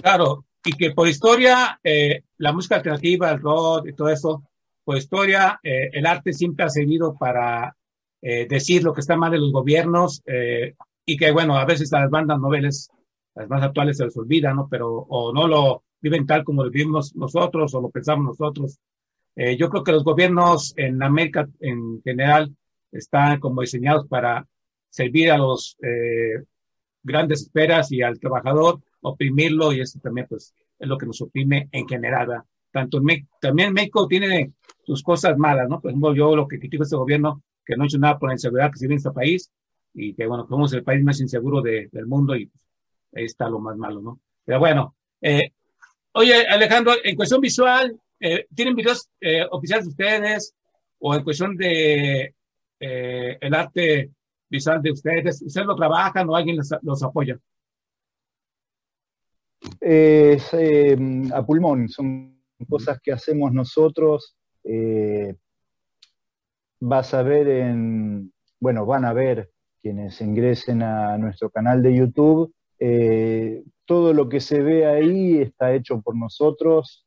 Claro, 0.03 0.45
y 0.63 0.73
que 0.73 0.91
por 0.91 1.07
historia, 1.07 1.79
eh, 1.83 2.21
la 2.37 2.53
música 2.53 2.75
alternativa, 2.75 3.31
el 3.31 3.41
rock 3.41 3.87
y 3.87 3.93
todo 3.93 4.09
eso, 4.09 4.43
por 4.83 4.97
historia, 4.97 5.59
eh, 5.63 5.89
el 5.93 6.05
arte 6.05 6.31
siempre 6.31 6.63
ha 6.63 6.69
servido 6.69 7.15
para 7.15 7.75
eh, 8.21 8.45
decir 8.47 8.83
lo 8.83 8.93
que 8.93 9.01
está 9.01 9.17
mal 9.17 9.31
de 9.31 9.39
los 9.39 9.51
gobiernos 9.51 10.21
eh, 10.27 10.75
y 11.03 11.17
que, 11.17 11.31
bueno, 11.31 11.57
a 11.57 11.65
veces 11.65 11.91
a 11.91 12.01
las 12.01 12.11
bandas 12.11 12.39
noveles, 12.39 12.91
las 13.33 13.49
más 13.49 13.63
actuales 13.63 13.97
se 13.97 14.05
les 14.05 14.15
olvida, 14.15 14.53
¿no? 14.53 14.67
Pero 14.69 14.91
o 14.93 15.33
no 15.33 15.47
lo 15.47 15.85
viven 16.01 16.27
tal 16.27 16.43
como 16.43 16.63
lo 16.63 16.69
vivimos 16.69 17.15
nosotros 17.15 17.73
o 17.73 17.81
lo 17.81 17.89
pensamos 17.89 18.37
nosotros. 18.37 18.77
yo 19.35 19.69
creo 19.69 19.83
que 19.83 19.91
los 19.91 20.03
gobiernos 20.03 20.73
en 20.77 21.01
América 21.01 21.47
en 21.61 21.99
general 22.03 22.55
están 22.91 23.39
como 23.39 23.61
diseñados 23.61 24.07
para 24.07 24.47
servir 24.89 25.31
a 25.31 25.37
los 25.37 25.77
eh, 25.81 26.43
grandes 27.03 27.43
esperas 27.43 27.91
y 27.91 28.01
al 28.01 28.19
trabajador, 28.19 28.79
oprimirlo, 29.01 29.71
y 29.73 29.81
eso 29.81 29.99
también 29.99 30.27
pues 30.27 30.53
es 30.79 30.87
lo 30.87 30.97
que 30.97 31.05
nos 31.05 31.21
oprime 31.21 31.69
en 31.71 31.87
general. 31.87 32.43
Tanto 32.71 32.97
en 32.97 33.03
México, 33.03 33.37
también 33.39 33.73
México 33.73 34.07
tiene 34.07 34.53
sus 34.85 35.01
cosas 35.03 35.37
malas, 35.37 35.67
¿no? 35.69 35.79
Por 35.79 35.91
ejemplo, 35.91 36.13
yo 36.13 36.35
lo 36.35 36.47
que 36.47 36.59
critico 36.59 36.83
a 36.83 36.85
este 36.85 36.95
gobierno, 36.95 37.43
que 37.65 37.75
no 37.75 37.83
ha 37.83 37.87
hecho 37.87 37.97
nada 37.97 38.17
por 38.17 38.29
la 38.29 38.35
inseguridad 38.35 38.71
que 38.71 38.77
se 38.77 38.85
vive 38.85 38.95
en 38.95 38.97
este 38.97 39.11
país, 39.11 39.51
y 39.93 40.13
que 40.13 40.27
bueno, 40.27 40.45
somos 40.47 40.73
el 40.73 40.83
país 40.83 41.03
más 41.03 41.19
inseguro 41.19 41.61
de, 41.61 41.89
del 41.91 42.05
mundo, 42.05 42.35
y 42.35 42.51
ahí 43.13 43.25
está 43.25 43.49
lo 43.49 43.59
más 43.59 43.77
malo, 43.77 44.01
¿no? 44.01 44.19
Pero 44.45 44.59
bueno, 44.59 44.95
eh, 45.21 45.51
oye, 46.13 46.45
Alejandro, 46.47 46.93
en 47.03 47.15
cuestión 47.15 47.41
visual, 47.41 47.99
eh, 48.19 48.47
¿tienen 48.53 48.75
videos 48.75 49.09
eh, 49.21 49.45
oficiales 49.49 49.85
de 49.85 49.89
ustedes? 49.89 50.55
O 50.99 51.15
en 51.15 51.23
cuestión 51.23 51.55
de 51.55 52.33
eh, 52.79 53.37
el 53.39 53.53
arte 53.53 54.11
visual 54.49 54.81
de 54.81 54.91
ustedes? 54.91 55.41
¿Ustedes 55.41 55.67
lo 55.67 55.75
trabajan 55.75 56.29
o 56.29 56.35
alguien 56.35 56.57
los, 56.81 57.03
apoya? 57.03 57.39
Eh, 59.81 60.37
a 61.33 61.45
pulmón, 61.45 61.89
son 61.89 62.39
cosas 62.69 62.99
que 63.01 63.11
hacemos 63.11 63.51
nosotros. 63.53 64.35
Eh, 64.63 65.35
vas 66.79 67.13
a 67.13 67.23
ver 67.23 67.47
en, 67.47 68.31
bueno, 68.59 68.85
van 68.85 69.05
a 69.05 69.13
ver 69.13 69.49
quienes 69.81 70.19
ingresen 70.21 70.83
a 70.83 71.17
nuestro 71.17 71.49
canal 71.49 71.81
de 71.81 71.95
YouTube. 71.95 72.53
Eh, 72.79 73.63
todo 73.85 74.13
lo 74.13 74.29
que 74.29 74.39
se 74.39 74.61
ve 74.61 74.85
ahí 74.85 75.37
está 75.39 75.73
hecho 75.73 76.01
por 76.01 76.15
nosotros. 76.15 77.05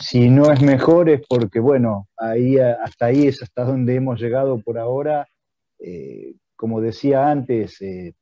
Si 0.00 0.28
no 0.28 0.50
es 0.50 0.60
mejor 0.60 1.08
es 1.08 1.22
porque, 1.28 1.60
bueno, 1.60 2.08
ahí, 2.16 2.58
hasta 2.58 3.06
ahí 3.06 3.28
es 3.28 3.42
hasta 3.42 3.64
donde 3.64 3.94
hemos 3.94 4.20
llegado 4.20 4.58
por 4.58 4.78
ahora. 4.78 5.28
Eh, 5.78 6.34
como 6.56 6.80
decía 6.80 7.28
antes, 7.28 7.80
eh, 7.80 8.14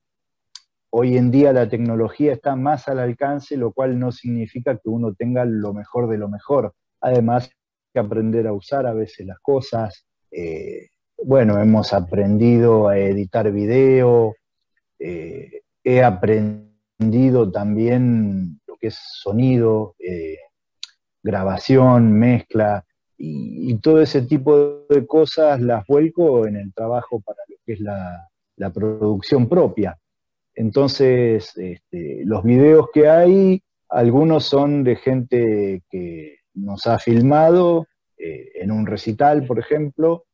hoy 0.91 1.17
en 1.17 1.31
día 1.31 1.53
la 1.53 1.69
tecnología 1.69 2.33
está 2.33 2.57
más 2.57 2.89
al 2.89 2.99
alcance, 2.99 3.57
lo 3.57 3.73
cual 3.73 3.99
no 3.99 4.13
significa 4.13 4.75
que 4.77 4.91
uno 4.91 5.15
tenga 5.15 5.45
lo 5.45 5.73
mejor 5.73 6.09
de 6.09 6.19
lo 6.19 6.29
mejor. 6.29 6.75
Además, 7.01 7.45
hay 7.45 7.51
que 7.95 8.01
aprender 8.01 8.47
a 8.47 8.53
usar 8.53 8.87
a 8.87 8.93
veces 8.93 9.27
las 9.27 9.39
cosas. 9.41 10.05
Eh, 10.31 10.89
bueno, 11.25 11.59
hemos 11.59 11.93
aprendido 11.95 12.89
a 12.89 12.99
editar 12.99 13.51
video, 13.51 14.35
he 14.99 16.03
aprendido 16.03 17.51
también 17.51 18.61
lo 18.67 18.77
que 18.77 18.89
es 18.89 18.99
sonido, 18.99 19.95
grabación, 21.23 22.13
mezcla 22.13 22.85
y, 23.17 23.77
todo 23.79 24.01
ese 24.01 24.23
tipo 24.23 24.85
de 24.89 25.07
cosas 25.07 25.61
las 25.61 25.87
vuelco 25.87 26.47
en 26.47 26.57
el 26.57 26.73
trabajo 26.75 27.21
para 27.21 27.39
lo 27.49 27.57
que 27.65 27.75
es 27.75 27.81
la, 27.81 28.29
la 28.57 28.71
producción 28.71 29.49
propia. 29.49 29.99
Entonces, 30.55 31.57
este, 31.57 32.23
los 32.25 32.43
videos 32.43 32.89
que 32.93 33.09
hay, 33.09 33.63
algunos 33.89 34.45
son 34.45 34.85
de 34.85 34.97
gente 34.97 35.83
que 35.91 36.39
nos 36.55 36.87
ha 36.87 36.99
filmado 36.99 37.87
eh, 38.19 38.51
en 38.57 38.71
un 38.71 38.87
recital, 38.87 39.47
por 39.47 39.59
ejemplo, 39.59 40.25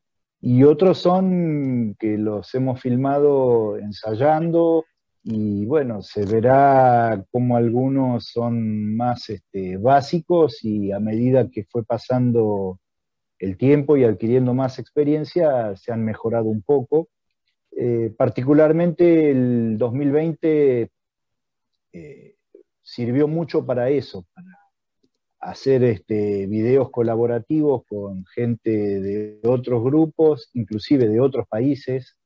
y 0.41 0.65
otros 0.65 0.99
son 0.99 1.97
que 1.99 2.17
los 2.17 2.55
hemos 2.55 2.81
filmado 2.81 3.77
ensayando 3.77 4.85
y 5.31 5.67
bueno, 5.67 6.01
se 6.01 6.25
verá 6.25 7.23
como 7.31 7.59
algunos 7.59 8.29
son 8.29 8.97
más 8.97 9.29
este, 9.29 9.77
básicos 9.77 10.65
y 10.65 10.91
a 10.91 11.01
medida 11.01 11.51
que 11.51 11.65
fue 11.65 11.85
pasando 11.85 12.81
el 13.39 13.59
tiempo 13.59 13.99
y 13.99 14.05
adquiriendo 14.05 14.55
más 14.55 14.79
experiencia 14.79 15.77
se 15.77 15.93
han 15.93 16.03
mejorado 16.03 16.47
un 16.47 16.63
poco. 16.63 17.11
Eh, 17.77 18.11
particularmente 18.17 19.31
el 19.31 19.77
2020 19.77 20.91
eh, 21.93 22.35
sirvió 22.81 23.29
mucho 23.29 23.67
para 23.67 23.91
eso, 23.91 24.25
para 24.33 24.49
hacer 25.41 25.85
este, 25.85 26.47
videos 26.47 26.91
colaborativos 26.91 27.83
con 27.87 28.25
gente 28.35 28.71
de 28.71 29.41
otros 29.45 29.85
grupos, 29.85 30.49
inclusive 30.55 31.07
de 31.07 31.21
otros 31.21 31.47
países, 31.49 32.18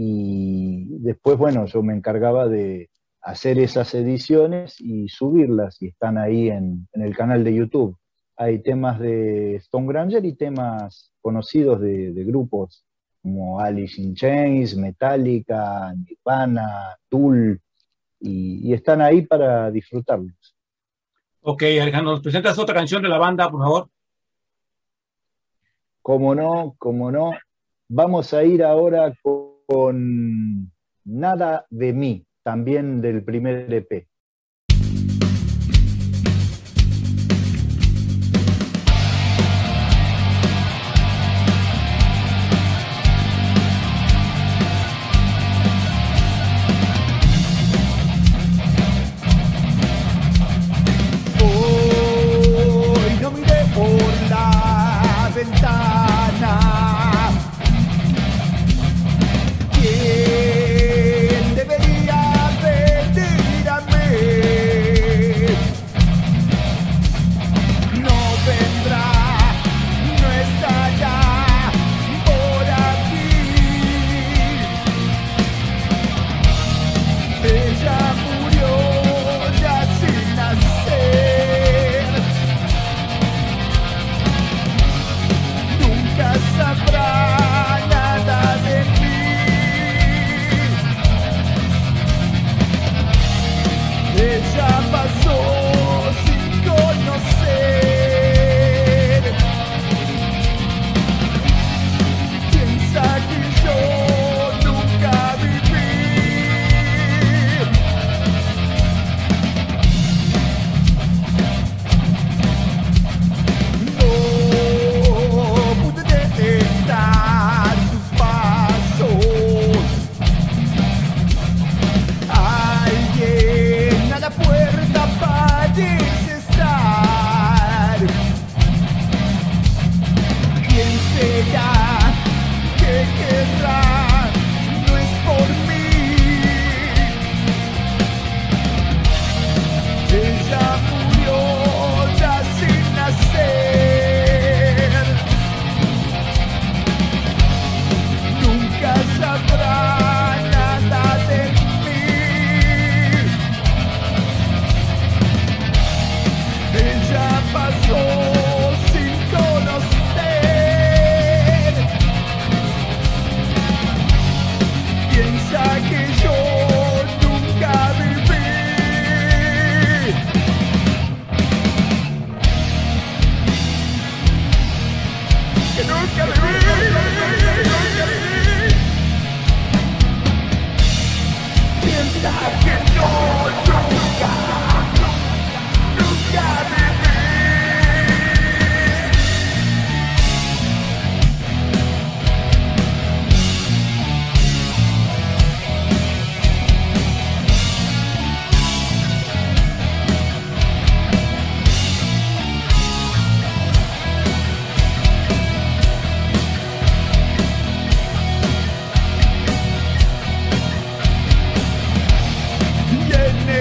y 0.00 0.84
después, 1.00 1.36
bueno, 1.36 1.66
yo 1.66 1.82
me 1.82 1.92
encargaba 1.92 2.46
de 2.46 2.88
hacer 3.20 3.58
esas 3.58 3.92
ediciones 3.94 4.80
y 4.80 5.08
subirlas, 5.08 5.82
y 5.82 5.88
están 5.88 6.18
ahí 6.18 6.50
en, 6.50 6.86
en 6.92 7.02
el 7.02 7.16
canal 7.16 7.42
de 7.42 7.52
YouTube. 7.52 7.98
Hay 8.36 8.60
temas 8.60 9.00
de 9.00 9.56
Stone 9.56 9.88
Granger 9.88 10.24
y 10.24 10.36
temas 10.36 11.12
conocidos 11.20 11.80
de, 11.80 12.12
de 12.12 12.24
grupos 12.24 12.84
como 13.20 13.58
Alice 13.58 14.00
in 14.00 14.14
Chains, 14.14 14.76
Metallica, 14.76 15.92
Nirvana, 15.94 16.96
Tool, 17.08 17.60
y, 18.20 18.70
y, 18.70 18.74
están 18.74 19.02
ahí 19.02 19.22
para 19.22 19.68
disfrutarlos. 19.72 20.54
Ok, 21.40 21.64
Alejandro, 21.64 22.12
¿nos 22.12 22.22
presentas 22.22 22.56
otra 22.56 22.76
canción 22.76 23.02
de 23.02 23.08
la 23.08 23.18
banda, 23.18 23.50
por 23.50 23.60
favor? 23.60 23.88
Como 26.00 26.36
no, 26.36 26.76
como 26.78 27.10
no. 27.10 27.32
Vamos 27.88 28.32
a 28.32 28.44
ir 28.44 28.62
ahora 28.62 29.12
con 29.22 29.47
con 29.68 30.72
Nada 31.04 31.66
de 31.70 31.92
mí, 31.92 32.26
también 32.42 33.00
del 33.00 33.22
primer 33.22 33.72
EP. 33.72 34.08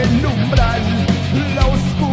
El 0.10 0.26
umbral, 0.26 0.82
la 1.56 1.66
oscuridad 1.66 2.07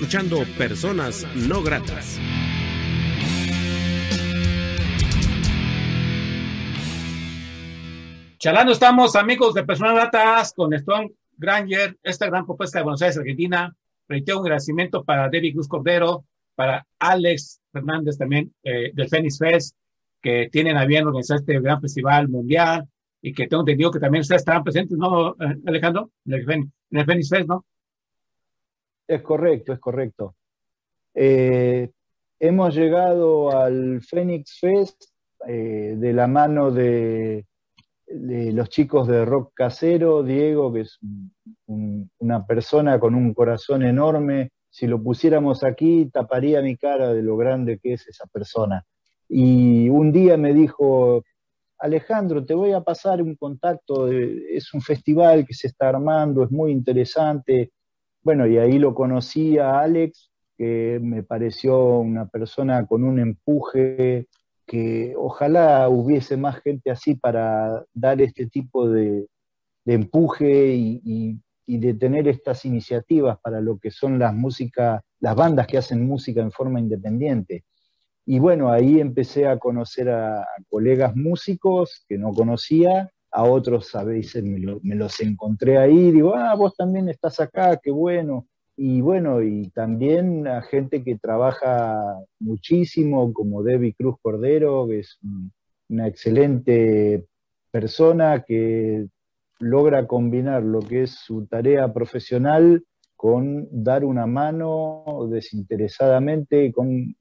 escuchando 0.00 0.38
Personas 0.56 1.26
No 1.34 1.62
Gratas. 1.62 2.18
Charlando 8.38 8.72
estamos, 8.72 9.14
amigos 9.14 9.52
de 9.52 9.62
Personas 9.62 9.92
Gratas, 9.92 10.54
con 10.54 10.72
Stone 10.72 11.12
Granger, 11.36 11.98
esta 12.02 12.28
gran 12.28 12.46
propuesta 12.46 12.78
de 12.78 12.84
Buenos 12.84 13.02
Aires, 13.02 13.18
Argentina. 13.18 13.76
Reitero 14.08 14.38
un 14.38 14.46
agradecimiento 14.46 15.04
para 15.04 15.28
David 15.28 15.52
Cruz 15.52 15.68
Cordero, 15.68 16.24
para 16.54 16.86
Alex 16.98 17.60
Fernández 17.70 18.16
también 18.16 18.54
eh, 18.62 18.92
del 18.94 19.06
Phoenix 19.06 19.36
Fest, 19.36 19.76
que 20.22 20.48
tienen 20.50 20.78
a 20.78 20.86
bien 20.86 21.06
organizar 21.06 21.40
este 21.40 21.60
gran 21.60 21.78
festival 21.78 22.26
mundial 22.30 22.88
y 23.20 23.34
que 23.34 23.46
tengo 23.46 23.64
entendido 23.64 23.90
que 23.90 24.00
también 24.00 24.22
ustedes 24.22 24.40
estarán 24.40 24.64
presentes, 24.64 24.96
¿no, 24.96 25.32
eh, 25.32 25.56
Alejandro? 25.66 26.10
En 26.24 26.32
el 26.90 27.04
Phoenix 27.04 27.28
Fest, 27.28 27.46
¿no? 27.46 27.66
Es 29.10 29.22
correcto, 29.22 29.72
es 29.72 29.80
correcto. 29.80 30.36
Eh, 31.14 31.90
hemos 32.38 32.74
llegado 32.76 33.50
al 33.50 34.00
Phoenix 34.02 34.58
Fest 34.60 35.02
eh, 35.48 35.94
de 35.98 36.12
la 36.12 36.28
mano 36.28 36.70
de, 36.70 37.44
los 38.06 38.68
chicos 38.68 39.08
de 39.08 39.24
rock 39.24 39.52
casero, 39.54 40.22
Diego, 40.22 40.72
que 40.72 40.80
es 40.82 40.98
un- 41.02 41.32
un- 41.66 42.10
una 42.18 42.46
persona 42.46 43.00
con 43.00 43.14
un 43.16 43.34
corazón 43.34 43.82
enorme. 43.82 44.50
Si 44.68 44.86
lo 44.86 45.02
pusiéramos 45.02 45.64
aquí, 45.64 46.08
taparía 46.12 46.62
mi 46.62 46.76
cara 46.76 47.12
de 47.12 47.22
lo 47.22 47.36
grande 47.36 47.78
que 47.82 47.94
es 47.94 48.06
esa 48.06 48.26
persona. 48.26 48.84
Y 49.28 49.88
un 49.88 50.12
día 50.12 50.36
me 50.36 50.54
dijo, 50.54 51.24
Alejandro, 51.78 52.44
te 52.44 52.54
voy 52.54 52.72
a 52.72 52.82
pasar 52.82 53.22
un 53.22 53.34
contacto, 53.36 54.08
es 54.08 54.72
un 54.74 54.82
festival 54.82 55.46
que 55.46 55.54
se 55.54 55.66
está 55.68 55.88
armando, 55.88 56.44
es 56.44 56.50
muy 56.52 56.70
interesante. 56.72 57.72
Bueno, 58.22 58.46
y 58.46 58.58
ahí 58.58 58.78
lo 58.78 58.94
conocí 58.94 59.58
a 59.58 59.80
Alex, 59.80 60.30
que 60.58 60.98
me 61.02 61.22
pareció 61.22 61.98
una 62.00 62.28
persona 62.28 62.86
con 62.86 63.02
un 63.04 63.18
empuje, 63.18 64.28
que 64.66 65.14
ojalá 65.16 65.88
hubiese 65.88 66.36
más 66.36 66.60
gente 66.62 66.90
así 66.90 67.14
para 67.14 67.84
dar 67.94 68.20
este 68.20 68.46
tipo 68.46 68.88
de, 68.88 69.26
empuje 69.86 70.74
y, 70.76 71.02
y- 71.66 71.78
de 71.78 71.94
tener 71.94 72.28
estas 72.28 72.64
iniciativas 72.66 73.38
para 73.42 73.60
lo 73.60 73.78
que 73.78 73.90
son 73.92 74.18
las 74.18 74.34
músicas, 74.34 75.02
las 75.20 75.36
bandas 75.36 75.66
que 75.68 75.78
hacen 75.78 76.06
música 76.06 76.40
en 76.42 76.52
forma 76.52 76.80
independiente. 76.80 77.64
Y 78.26 78.38
bueno, 78.38 78.70
ahí 78.70 79.00
empecé 79.00 79.46
a 79.46 79.58
conocer 79.58 80.08
a 80.10 80.46
colegas 80.68 81.16
músicos 81.16 82.04
que 82.08 82.18
no 82.18 82.32
conocía, 82.32 83.10
a 83.32 83.44
otros 83.44 83.94
a 83.94 84.04
veces 84.04 84.42
me, 84.44 84.58
lo- 84.58 84.80
me 84.82 84.94
los 84.94 85.20
encontré 85.20 85.78
ahí, 85.78 86.10
digo, 86.10 86.34
ah, 86.34 86.54
vos 86.54 86.74
también 86.76 87.08
estás 87.08 87.40
acá, 87.40 87.76
qué 87.82 87.90
bueno. 87.90 88.46
y 88.76 89.00
bueno, 89.02 89.42
y 89.42 89.68
también 89.70 90.46
a 90.46 90.62
gente 90.62 91.04
que 91.04 91.18
trabaja 91.18 92.16
muchísimo, 92.38 93.32
como 93.34 93.62
Debbie 93.62 93.94
Cruz 93.94 94.16
Cordero, 94.22 94.86
que 94.88 95.00
es 95.00 95.18
una 95.90 96.06
excelente 96.06 97.26
persona 97.70 98.42
que 98.46 99.06
logra 99.58 100.06
combinar 100.06 100.62
lo 100.62 100.80
que 100.80 101.02
es 101.02 101.10
su 101.10 101.46
tarea 101.46 101.92
profesional 101.92 102.82
con 103.16 103.68
dar 103.70 104.04
una 104.04 104.26
mano 104.26 105.04
desinteresadamente, 105.30 106.72
con 106.72 107.14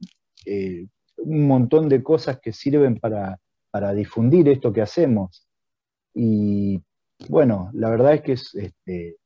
eh, 0.45 0.87
un 1.17 1.47
montón 1.47 1.89
de 1.89 2.01
cosas 2.01 2.39
que 2.39 2.53
sirven 2.53 2.97
para, 2.97 3.37
para, 3.69 3.93
difundir 3.93 4.47
esto 4.47 4.71
que 4.71 4.81
hacemos. 4.81 5.45
Y 6.13 6.81
bueno, 7.27 7.69
la 7.73 7.89
verdad 7.89 8.15
es 8.15 8.21
que 8.21 8.31
es 8.33 8.55
este, 8.55 9.17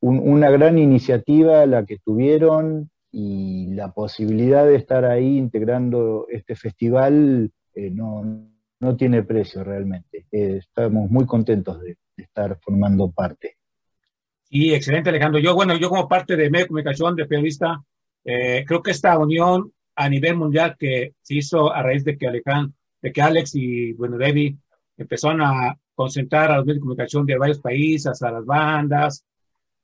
una 0.00 0.50
gran 0.50 0.78
iniciativa 0.78 1.66
la 1.66 1.84
que 1.84 1.98
tuvieron 1.98 2.90
y 3.12 3.66
la 3.74 3.92
posibilidad 3.92 4.64
de 4.66 4.76
estar 4.76 5.04
ahí 5.04 5.36
integrando 5.36 6.26
este 6.30 6.54
festival 6.54 7.50
eh, 7.74 7.90
no, 7.90 8.48
no, 8.80 8.96
tiene 8.96 9.22
precio 9.22 9.64
realmente. 9.64 10.26
Eh, 10.30 10.58
estamos 10.58 11.10
muy 11.10 11.26
contentos 11.26 11.80
de, 11.80 11.96
estar 12.16 12.58
formando 12.60 13.10
parte. 13.10 13.56
Sí, 14.44 14.74
excelente 14.74 15.08
Alejandro. 15.08 15.40
Yo, 15.40 15.54
bueno, 15.54 15.76
yo 15.78 15.88
como 15.88 16.06
parte 16.06 16.36
de 16.36 16.50
medio 16.50 16.64
de 16.64 16.68
comunicación, 16.68 17.16
de 17.16 17.26
periodista, 17.26 17.82
eh, 18.24 18.64
creo 18.66 18.82
que 18.82 18.90
esta 18.90 19.18
unión 19.18 19.72
a 19.96 20.08
nivel 20.08 20.36
mundial 20.36 20.76
que 20.78 21.14
se 21.22 21.34
hizo 21.36 21.72
a 21.72 21.82
raíz 21.82 22.04
de 22.04 22.18
que 22.18 22.26
Alejandro, 22.26 22.74
de 23.00 23.12
que 23.12 23.22
Alex 23.22 23.54
y 23.54 23.92
bueno, 23.94 24.18
Debbie 24.18 24.56
empezaron 24.98 25.40
a 25.40 25.78
concentrar 26.00 26.50
a 26.50 26.56
los 26.56 26.64
medios 26.64 26.78
de 26.78 26.80
comunicación 26.80 27.26
de 27.26 27.36
varios 27.36 27.60
países, 27.60 28.22
a 28.22 28.30
las 28.30 28.46
bandas, 28.46 29.22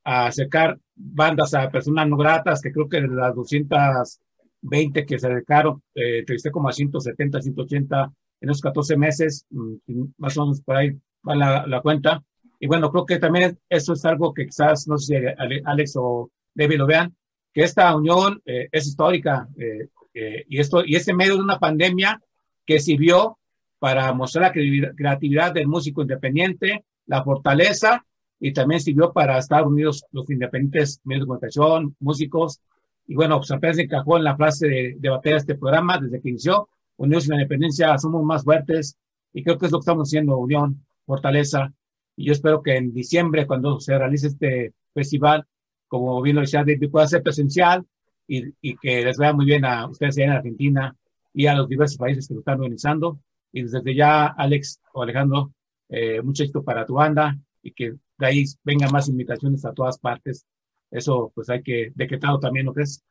a 0.03 0.25
acercar 0.25 0.79
bandas 0.95 1.53
a 1.53 1.69
personas 1.69 2.07
no 2.07 2.17
gratas, 2.17 2.59
que 2.59 2.71
creo 2.71 2.89
que 2.89 3.01
de 3.01 3.07
las 3.07 3.35
220 3.35 5.05
que 5.05 5.19
se 5.19 5.27
acercaron, 5.27 5.83
eh, 5.93 6.19
entrevisté 6.19 6.49
como 6.49 6.69
a 6.69 6.73
170, 6.73 7.39
180 7.39 8.11
en 8.41 8.49
esos 8.49 8.61
14 8.61 8.97
meses, 8.97 9.45
mm, 9.51 10.05
más 10.17 10.35
o 10.37 10.45
menos 10.45 10.61
por 10.61 10.75
ahí 10.75 10.89
va 11.27 11.35
la, 11.67 11.81
cuenta. 11.81 12.23
Y 12.59 12.65
bueno, 12.65 12.89
creo 12.89 13.05
que 13.05 13.19
también 13.19 13.59
eso 13.69 13.93
es 13.93 14.03
algo 14.05 14.33
que 14.33 14.47
quizás, 14.47 14.87
no 14.87 14.97
sé 14.97 15.19
si 15.19 15.61
Alex 15.65 15.93
o 15.97 16.31
David 16.55 16.77
lo 16.77 16.87
vean, 16.87 17.15
que 17.53 17.61
esta 17.61 17.95
unión 17.95 18.41
eh, 18.43 18.69
es 18.71 18.87
histórica 18.87 19.47
eh, 19.55 19.89
eh, 20.15 20.45
y, 20.49 20.59
esto, 20.59 20.83
y 20.83 20.95
este 20.95 21.13
medio 21.13 21.35
de 21.35 21.43
una 21.43 21.59
pandemia 21.59 22.19
que 22.65 22.79
sirvió 22.79 23.37
para 23.79 24.11
mostrar 24.13 24.45
la 24.45 24.93
creatividad 24.95 25.53
del 25.53 25.67
músico 25.67 26.01
independiente, 26.01 26.83
la 27.05 27.23
fortaleza 27.23 28.05
y 28.39 28.53
también 28.53 28.81
sirvió 28.81 29.11
para 29.11 29.37
Estados 29.37 29.67
Unidos, 29.67 30.05
los 30.11 30.29
independientes 30.29 31.01
medios 31.03 31.23
de 31.23 31.27
comunicación, 31.27 31.95
músicos. 31.99 32.61
Y 33.07 33.15
bueno, 33.15 33.37
pues 33.37 33.51
apenas 33.51 33.77
encajó 33.79 34.17
en 34.17 34.23
la 34.23 34.35
frase 34.35 34.67
de, 34.67 34.95
de 34.99 35.09
batalla 35.09 35.37
este 35.37 35.55
programa 35.55 35.97
desde 35.99 36.21
que 36.21 36.29
inició. 36.29 36.69
Unidos 36.97 37.25
en 37.25 37.31
la 37.31 37.35
independencia 37.37 37.97
somos 37.97 38.23
más 38.23 38.43
fuertes 38.43 38.97
y 39.33 39.43
creo 39.43 39.57
que 39.57 39.67
es 39.67 39.71
lo 39.71 39.79
que 39.79 39.83
estamos 39.83 40.09
haciendo, 40.09 40.37
unión, 40.37 40.85
fortaleza. 41.05 41.71
Y 42.15 42.25
yo 42.25 42.33
espero 42.33 42.61
que 42.61 42.75
en 42.75 42.93
diciembre, 42.93 43.45
cuando 43.45 43.79
se 43.79 43.97
realice 43.97 44.27
este 44.27 44.73
festival, 44.93 45.45
como 45.87 46.21
bien 46.21 46.35
lo 46.35 46.41
decía 46.41 46.59
David, 46.59 46.89
pueda 46.89 47.07
ser 47.07 47.23
presencial 47.23 47.85
y, 48.27 48.43
y, 48.61 48.75
que 48.75 49.03
les 49.05 49.17
vaya 49.17 49.33
muy 49.33 49.45
bien 49.45 49.63
a 49.63 49.87
ustedes 49.87 50.17
allá 50.17 50.25
en 50.25 50.31
Argentina 50.31 50.95
y 51.33 51.47
a 51.47 51.55
los 51.55 51.69
diversos 51.69 51.97
países 51.97 52.27
que 52.27 52.33
lo 52.33 52.41
están 52.41 52.55
organizando. 52.55 53.19
Y 53.51 53.63
desde 53.63 53.95
ya, 53.95 54.27
Alex 54.27 54.81
o 54.93 55.03
Alejandro, 55.03 55.53
eh, 55.89 56.21
para 56.65 56.85
tu 56.85 56.95
banda 56.95 57.37
y 57.61 57.71
que 57.71 57.95
de 58.17 58.25
ahí 58.25 58.43
vengan 58.63 58.91
más 58.91 59.07
invitaciones 59.09 59.65
a 59.65 59.73
todas 59.73 59.97
partes. 59.99 60.45
Eso 60.91 61.31
pues 61.33 61.49
hay 61.49 61.61
que 61.61 61.91
decretarlo 61.95 62.39
también, 62.39 62.65
¿no 62.65 62.73
crees? 62.73 63.03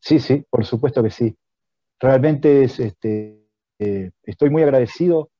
Sí, 0.00 0.18
sí, 0.18 0.44
por 0.50 0.64
supuesto 0.64 1.02
que 1.02 1.10
sí. 1.10 1.36
Realmente 2.00 2.64
es, 2.64 2.80
este, 2.80 3.46
eh, 3.78 4.10
estoy 4.24 4.50
muy 4.50 4.62
agradecido. 4.62 5.30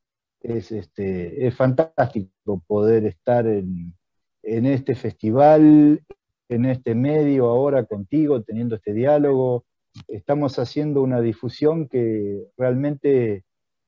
Es, 0.40 0.72
este, 0.72 1.46
es 1.46 1.54
fantástico 1.54 2.62
poder 2.66 3.06
estar 3.06 3.46
en, 3.46 3.94
en 4.42 4.66
este 4.66 4.94
festival, 4.94 6.04
en 6.48 6.64
este 6.66 6.94
medio 6.94 7.46
ahora 7.46 7.84
contigo, 7.84 8.42
teniendo 8.42 8.76
este 8.76 8.92
diálogo. 8.92 9.64
Estamos 10.08 10.58
haciendo 10.58 11.02
una 11.02 11.20
difusión 11.20 11.88
que 11.88 12.44
realmente 12.56 13.44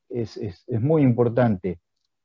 es, 0.08 0.36
es, 0.36 0.64
es 0.66 0.80
muy 0.80 1.02
importante 1.02 1.80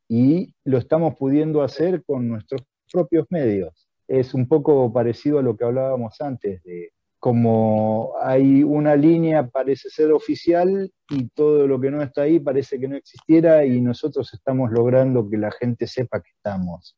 y 0.08 0.54
lo 0.64 0.78
estamos 0.78 1.16
pudiendo 1.16 1.62
hacer 1.62 2.04
con 2.04 2.28
nuestros 2.28 2.62
propios 2.92 3.28
medios. 3.30 3.88
Es 4.08 4.34
un 4.34 4.48
poco 4.48 4.92
parecido 4.92 5.40
a 5.40 5.44
lo 5.44 5.56
que 5.56 5.66
hablábamos 5.66 6.20
antes, 6.20 6.64
de 6.64 6.92
como 7.20 8.14
hay 8.22 8.64
una 8.64 8.96
línea 8.96 9.48
parece 9.48 9.90
ser 9.90 10.12
oficial 10.14 10.90
y 11.10 11.28
todo 11.30 11.68
lo 11.68 11.80
que 11.80 11.92
no 11.92 12.02
está 12.02 12.22
ahí 12.22 12.40
parece 12.40 12.80
que 12.80 12.88
no 12.88 12.96
existiera 12.96 13.66
y 13.66 13.82
nosotros 13.82 14.34
estamos 14.34 14.72
logrando 14.72 15.30
que 15.30 15.38
la 15.38 15.52
gente 15.52 15.86
sepa 15.86 16.22
que 16.22 16.32
estamos. 16.32 16.96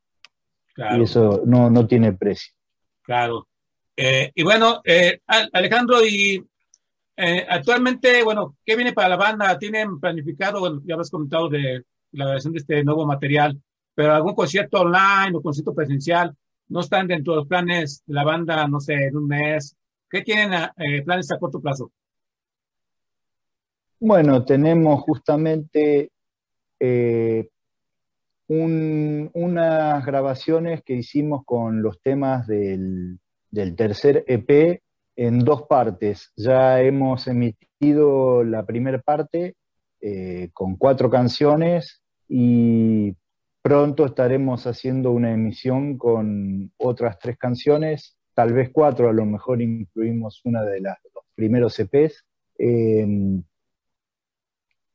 Y 0.77 1.01
eso 1.01 1.41
no, 1.45 1.69
no 1.69 1.85
tiene 1.87 2.13
precio. 2.13 2.53
Claro. 3.01 3.47
Eh, 3.97 4.31
y 4.33 4.43
bueno, 4.43 4.81
eh, 4.85 5.19
Alejandro, 5.51 6.05
y 6.05 6.43
eh, 7.23 7.45
actualmente, 7.47 8.23
bueno, 8.23 8.57
¿qué 8.65 8.75
viene 8.75 8.93
para 8.93 9.09
la 9.09 9.15
banda? 9.15 9.59
¿Tienen 9.59 9.99
planificado, 9.99 10.59
bueno, 10.59 10.81
ya 10.83 10.95
has 10.95 11.11
comentado 11.11 11.49
de 11.49 11.85
la 12.13 12.25
versión 12.25 12.53
de 12.53 12.59
este 12.59 12.83
nuevo 12.83 13.05
material, 13.05 13.61
pero 13.93 14.13
algún 14.13 14.33
concierto 14.33 14.81
online 14.81 15.37
o 15.37 15.41
concierto 15.41 15.75
presencial 15.75 16.35
no 16.69 16.79
están 16.79 17.07
dentro 17.07 17.33
de 17.33 17.37
los 17.37 17.47
planes 17.47 18.01
de 18.07 18.13
la 18.15 18.23
banda, 18.23 18.67
no 18.67 18.79
sé, 18.79 18.93
en 18.93 19.17
un 19.17 19.27
mes. 19.27 19.75
¿Qué 20.09 20.21
tienen 20.21 20.69
eh, 20.77 21.03
planes 21.03 21.31
a 21.31 21.37
corto 21.37 21.61
plazo? 21.61 21.91
Bueno, 23.99 24.43
tenemos 24.43 25.01
justamente 25.01 26.09
eh, 26.79 27.49
unas 28.47 30.05
grabaciones 30.05 30.81
que 30.83 30.95
hicimos 30.95 31.43
con 31.45 31.83
los 31.83 32.01
temas 32.01 32.47
del, 32.47 33.19
del 33.51 33.75
tercer 33.75 34.25
EP 34.27 34.81
en 35.27 35.39
dos 35.39 35.63
partes. 35.67 36.31
Ya 36.35 36.81
hemos 36.81 37.27
emitido 37.27 38.43
la 38.43 38.65
primera 38.65 38.99
parte 38.99 39.55
eh, 40.01 40.49
con 40.51 40.77
cuatro 40.77 41.11
canciones 41.11 42.01
y 42.27 43.15
pronto 43.61 44.07
estaremos 44.07 44.65
haciendo 44.65 45.11
una 45.11 45.31
emisión 45.31 45.99
con 45.99 46.71
otras 46.77 47.19
tres 47.19 47.37
canciones, 47.37 48.17
tal 48.33 48.53
vez 48.53 48.71
cuatro, 48.73 49.09
a 49.09 49.13
lo 49.13 49.25
mejor 49.27 49.61
incluimos 49.61 50.41
una 50.43 50.63
de 50.63 50.81
las, 50.81 50.97
los 51.13 51.23
primeros 51.35 51.79
EPs. 51.79 52.25
Em, 52.57 53.43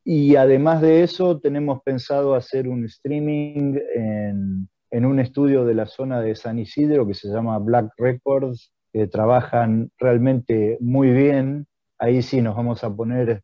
y 0.03 0.35
además 0.35 0.81
de 0.81 1.03
eso, 1.03 1.39
tenemos 1.39 1.81
pensado 1.83 2.35
hacer 2.35 2.67
un 2.67 2.83
streaming 2.83 3.77
en, 3.95 4.69
en, 4.91 5.05
un 5.05 5.21
estudio 5.21 5.63
de 5.63 5.73
la 5.73 5.85
zona 5.85 6.21
de 6.21 6.35
San 6.35 6.59
Isidro 6.59 7.07
que 7.07 7.13
se 7.13 7.29
llama 7.29 7.59
Black 7.59 7.93
Records, 7.97 8.73
trabajan 9.05 9.91
realmente 9.99 10.77
muy 10.79 11.11
bien. 11.11 11.67
Ahí 11.99 12.23
sí 12.23 12.41
nos 12.41 12.55
vamos 12.55 12.83
a 12.83 12.89
poner 12.89 13.43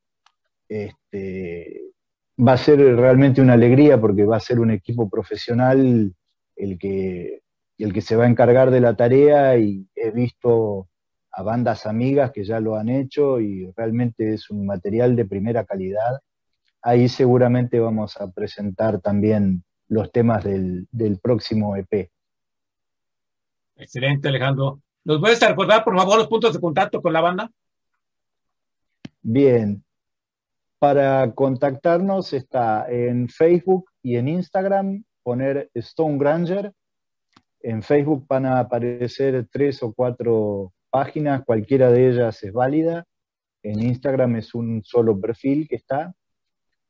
este, 0.68 1.94
va 2.40 2.54
a 2.54 2.58
ser 2.58 2.80
realmente 2.80 3.42
una 3.42 3.54
alegría 3.54 4.00
porque 4.00 4.26
va 4.26 4.38
a 4.38 4.42
ser 4.42 4.60
un 4.60 4.72
equipo 4.72 5.10
profesional 5.10 6.14
el 6.56 6.80
que, 6.80 7.42
el 7.78 7.94
que 7.94 8.02
se 8.02 8.16
va 8.16 8.26
a 8.26 8.30
encargar 8.30 8.72
de 8.72 8.82
la 8.82 8.96
tarea 8.96 9.58
y 9.58 9.88
he 9.96 10.12
visto 10.12 10.88
a 11.32 11.44
bandas 11.44 11.86
amigas 11.86 12.32
que 12.32 12.44
ya 12.44 12.60
lo 12.60 12.76
han 12.76 12.90
hecho 12.90 13.40
y 13.40 13.72
realmente 13.76 14.34
es 14.34 14.50
un 14.50 14.66
material 14.66 15.16
de 15.16 15.26
primera 15.26 15.64
calidad. 15.66 16.22
Ahí 16.82 17.08
seguramente 17.08 17.80
vamos 17.80 18.18
a 18.18 18.32
presentar 18.32 19.00
también 19.00 19.64
los 19.88 20.12
temas 20.12 20.44
del, 20.44 20.88
del 20.92 21.20
próximo 21.20 21.76
EP. 21.76 22.10
Excelente, 23.76 24.28
Alejandro. 24.28 24.83
¿Nos 25.06 25.20
puedes 25.20 25.40
recordar, 25.42 25.84
por 25.84 25.98
favor, 25.98 26.18
los 26.18 26.28
puntos 26.28 26.54
de 26.54 26.62
contacto 26.62 27.02
con 27.02 27.12
la 27.12 27.22
banda? 27.22 27.52
Bien, 29.22 29.84
para 30.80 31.34
contactarnos 31.34 32.34
está 32.34 32.86
en 32.90 33.28
Facebook 33.28 33.90
y 34.02 34.16
en 34.16 34.28
Instagram, 34.28 35.04
poner 35.24 35.70
Stone 35.74 36.18
Granger. 36.18 36.74
En 37.62 37.82
Facebook 37.82 38.26
van 38.28 38.46
a 38.46 38.60
aparecer 38.60 39.48
tres 39.52 39.82
o 39.84 39.94
cuatro 39.94 40.74
páginas, 40.90 41.44
cualquiera 41.46 41.90
de 41.90 42.10
ellas 42.10 42.44
es 42.44 42.54
válida. 42.54 43.06
En 43.62 43.82
Instagram 43.82 44.36
es 44.36 44.54
un 44.54 44.84
solo 44.84 45.20
perfil 45.20 45.68
que 45.68 45.78
está. 45.78 46.14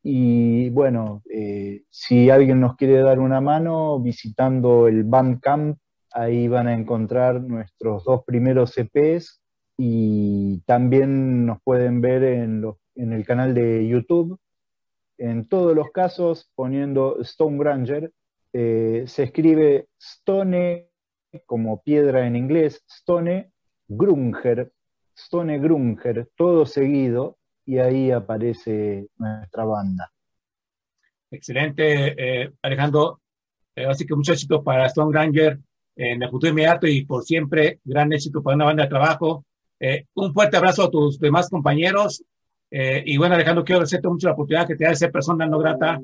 Y 0.02 0.70
bueno, 0.72 1.22
eh, 1.32 1.84
si 1.90 2.30
alguien 2.30 2.60
nos 2.60 2.76
quiere 2.76 3.00
dar 3.02 3.20
una 3.20 3.42
mano 3.42 4.00
visitando 4.00 4.88
el 4.88 5.04
Bandcamp, 5.04 5.78
ahí 6.14 6.48
van 6.48 6.68
a 6.68 6.74
encontrar 6.74 7.42
nuestros 7.42 8.04
dos 8.04 8.24
primeros 8.26 8.78
EPs 8.78 9.42
y 9.78 10.62
también 10.62 11.46
nos 11.46 11.62
pueden 11.64 12.02
ver 12.02 12.24
en 12.24 13.14
el 13.14 13.26
canal 13.26 13.54
de 13.54 13.88
YouTube. 13.88 14.40
En 15.18 15.48
todos 15.48 15.76
los 15.76 15.92
casos, 15.92 16.52
poniendo 16.56 17.20
Stone 17.22 17.58
Granger, 17.58 18.12
eh, 18.54 19.06
se 19.08 19.24
escribe 19.24 19.88
Stone 20.00 20.90
como 21.48 21.82
piedra 21.82 22.28
en 22.28 22.36
inglés, 22.36 22.84
Stone 22.88 23.52
Grunger, 23.88 24.72
Stone 25.16 25.58
Grunger, 25.58 26.30
todo 26.36 26.66
seguido, 26.66 27.38
y 27.66 27.80
ahí 27.80 28.12
aparece 28.12 29.08
nuestra 29.18 29.66
banda. 29.66 30.12
Excelente, 31.32 32.44
eh, 32.44 32.54
Alejandro. 32.62 33.22
Eh, 33.76 33.86
así 33.88 34.06
que 34.06 34.16
mucho 34.16 34.34
éxito 34.34 34.64
para 34.64 34.86
Stone 34.86 35.12
Granger 35.12 35.60
en 35.96 36.24
el 36.24 36.30
futuro 36.30 36.52
inmediato 36.52 36.88
y 36.88 37.06
por 37.06 37.24
siempre, 37.24 37.80
gran 37.84 38.12
éxito 38.14 38.42
para 38.42 38.56
una 38.56 38.66
banda 38.66 38.84
de 38.84 38.90
trabajo. 38.90 39.46
Eh, 39.80 40.06
un 40.16 40.34
fuerte 40.34 40.58
abrazo 40.58 40.84
a 40.84 40.92
tus 40.92 41.20
demás 41.20 41.50
compañeros. 41.50 42.24
Eh, 42.72 43.04
y 43.06 43.18
bueno, 43.18 43.36
Alejandro, 43.36 43.64
quiero 43.64 43.78
agradecerte 43.78 44.08
mucho 44.08 44.28
la 44.28 44.34
oportunidad 44.34 44.68
que 44.68 44.76
te 44.76 44.84
da 44.84 44.92
de 44.92 44.96
ser 44.96 45.12
persona 45.12 45.46
no 45.46 45.60
grata. 45.60 46.00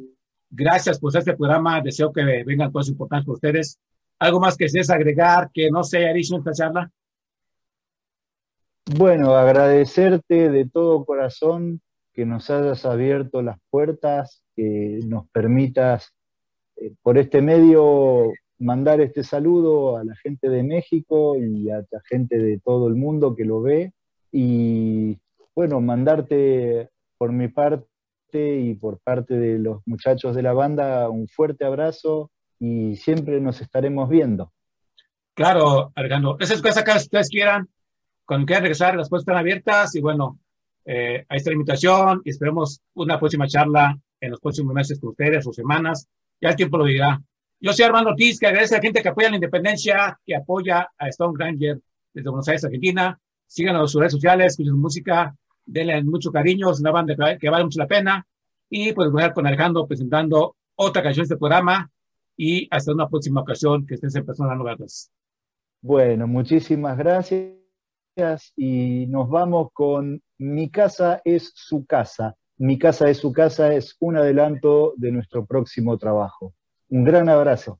Gracias 0.49 0.99
por 0.99 1.15
este 1.15 1.35
programa. 1.35 1.81
Deseo 1.81 2.11
que 2.11 2.43
vengan 2.43 2.71
cosas 2.71 2.91
importantes 2.91 3.25
por 3.25 3.35
ustedes. 3.35 3.79
¿Algo 4.19 4.39
más 4.39 4.57
que 4.57 4.65
desees 4.65 4.89
agregar 4.89 5.49
que 5.53 5.71
no 5.71 5.83
se 5.83 5.99
haya 5.99 6.13
dicho 6.13 6.35
en 6.35 6.39
esta 6.39 6.51
charla? 6.51 6.91
Bueno, 8.97 9.35
agradecerte 9.35 10.49
de 10.49 10.65
todo 10.65 11.05
corazón 11.05 11.81
que 12.11 12.25
nos 12.25 12.49
hayas 12.49 12.85
abierto 12.85 13.41
las 13.41 13.57
puertas, 13.69 14.43
que 14.55 14.99
nos 15.05 15.29
permitas 15.29 16.13
eh, 16.75 16.91
por 17.01 17.17
este 17.17 17.41
medio 17.41 18.31
mandar 18.59 19.01
este 19.01 19.23
saludo 19.23 19.97
a 19.97 20.03
la 20.03 20.15
gente 20.15 20.49
de 20.49 20.63
México 20.63 21.37
y 21.37 21.69
a 21.69 21.77
la 21.77 22.01
gente 22.07 22.37
de 22.37 22.59
todo 22.59 22.87
el 22.87 22.95
mundo 22.95 23.35
que 23.35 23.45
lo 23.45 23.61
ve 23.61 23.93
y 24.31 25.17
bueno, 25.55 25.81
mandarte 25.81 26.89
por 27.17 27.31
mi 27.31 27.47
parte 27.47 27.87
y 28.31 28.75
por 28.75 28.99
parte 28.99 29.35
de 29.35 29.59
los 29.59 29.81
muchachos 29.85 30.35
de 30.35 30.43
la 30.43 30.53
banda 30.53 31.09
un 31.09 31.27
fuerte 31.27 31.65
abrazo 31.65 32.31
y 32.59 32.95
siempre 32.97 33.39
nos 33.41 33.61
estaremos 33.61 34.09
viendo. 34.09 34.51
Claro, 35.33 35.91
Alejandro. 35.95 36.37
Esas 36.39 36.61
cosas 36.61 36.83
que 36.83 36.91
ustedes 36.91 37.29
quieran, 37.29 37.67
cuando 38.25 38.45
quieran 38.45 38.63
regresar, 38.63 38.95
las 38.95 39.09
puertas 39.09 39.23
están 39.23 39.37
abiertas 39.37 39.95
y 39.95 40.01
bueno, 40.01 40.39
eh, 40.85 41.25
ahí 41.29 41.37
está 41.37 41.49
la 41.49 41.55
invitación 41.55 42.21
y 42.25 42.31
esperemos 42.31 42.81
una 42.95 43.17
próxima 43.17 43.47
charla 43.47 43.97
en 44.19 44.31
los 44.31 44.39
próximos 44.39 44.73
meses 44.73 44.99
con 44.99 45.11
ustedes 45.11 45.47
o 45.47 45.53
semanas. 45.53 46.07
Ya 46.41 46.49
el 46.49 46.55
tiempo 46.55 46.77
lo 46.77 46.85
dirá. 46.85 47.21
Yo 47.61 47.73
soy 47.73 47.83
Armando 47.83 48.11
Ortiz, 48.11 48.39
que 48.39 48.47
agradece 48.47 48.75
a 48.75 48.77
la 48.77 48.81
gente 48.81 49.01
que 49.01 49.09
apoya 49.09 49.29
la 49.29 49.35
independencia, 49.35 50.17
que 50.25 50.33
apoya 50.33 50.89
a 50.97 51.07
Stone 51.09 51.33
Granger 51.37 51.77
desde 52.13 52.29
Buenos 52.29 52.47
Aires, 52.47 52.63
Argentina. 52.63 53.19
Síganos 53.47 53.81
en 53.81 53.87
sus 53.89 53.99
redes 53.99 54.13
sociales, 54.13 54.53
escuchen 54.53 54.71
su 54.71 54.77
música, 54.77 55.35
denle 55.65 56.01
mucho 56.03 56.31
cariño, 56.31 56.71
es 56.71 56.79
una 56.79 56.91
banda 56.91 57.37
que, 57.37 57.49
vale 57.49 57.65
mucho 57.65 57.79
la 57.79 57.87
pena. 57.87 58.25
Y 58.69 58.93
pues 58.93 59.11
voy 59.11 59.23
a 59.23 59.33
con 59.33 59.45
Alejandro 59.45 59.85
presentando 59.85 60.55
otra 60.75 61.03
canción 61.03 61.23
de 61.23 61.33
este 61.33 61.37
programa 61.37 61.91
y 62.37 62.65
hasta 62.71 62.93
una 62.93 63.09
próxima 63.09 63.41
ocasión 63.41 63.85
que 63.85 63.95
estés 63.95 64.15
en 64.15 64.25
Personas 64.25 64.57
No. 64.57 64.63
Bueno, 65.81 66.27
muchísimas 66.27 66.97
gracias 66.97 67.57
y 68.55 69.05
nos 69.07 69.29
vamos 69.29 69.67
con 69.73 70.21
Mi 70.37 70.69
casa 70.69 71.21
es 71.25 71.51
su 71.55 71.85
casa. 71.85 72.37
Mi 72.57 72.79
casa 72.79 73.09
es 73.09 73.17
su 73.17 73.33
casa 73.33 73.73
es 73.73 73.97
un 73.99 74.15
adelanto 74.15 74.93
de 74.95 75.11
nuestro 75.11 75.45
próximo 75.45 75.97
trabajo. 75.97 76.53
Un 76.91 77.03
gran 77.03 77.29
abrazo. 77.29 77.79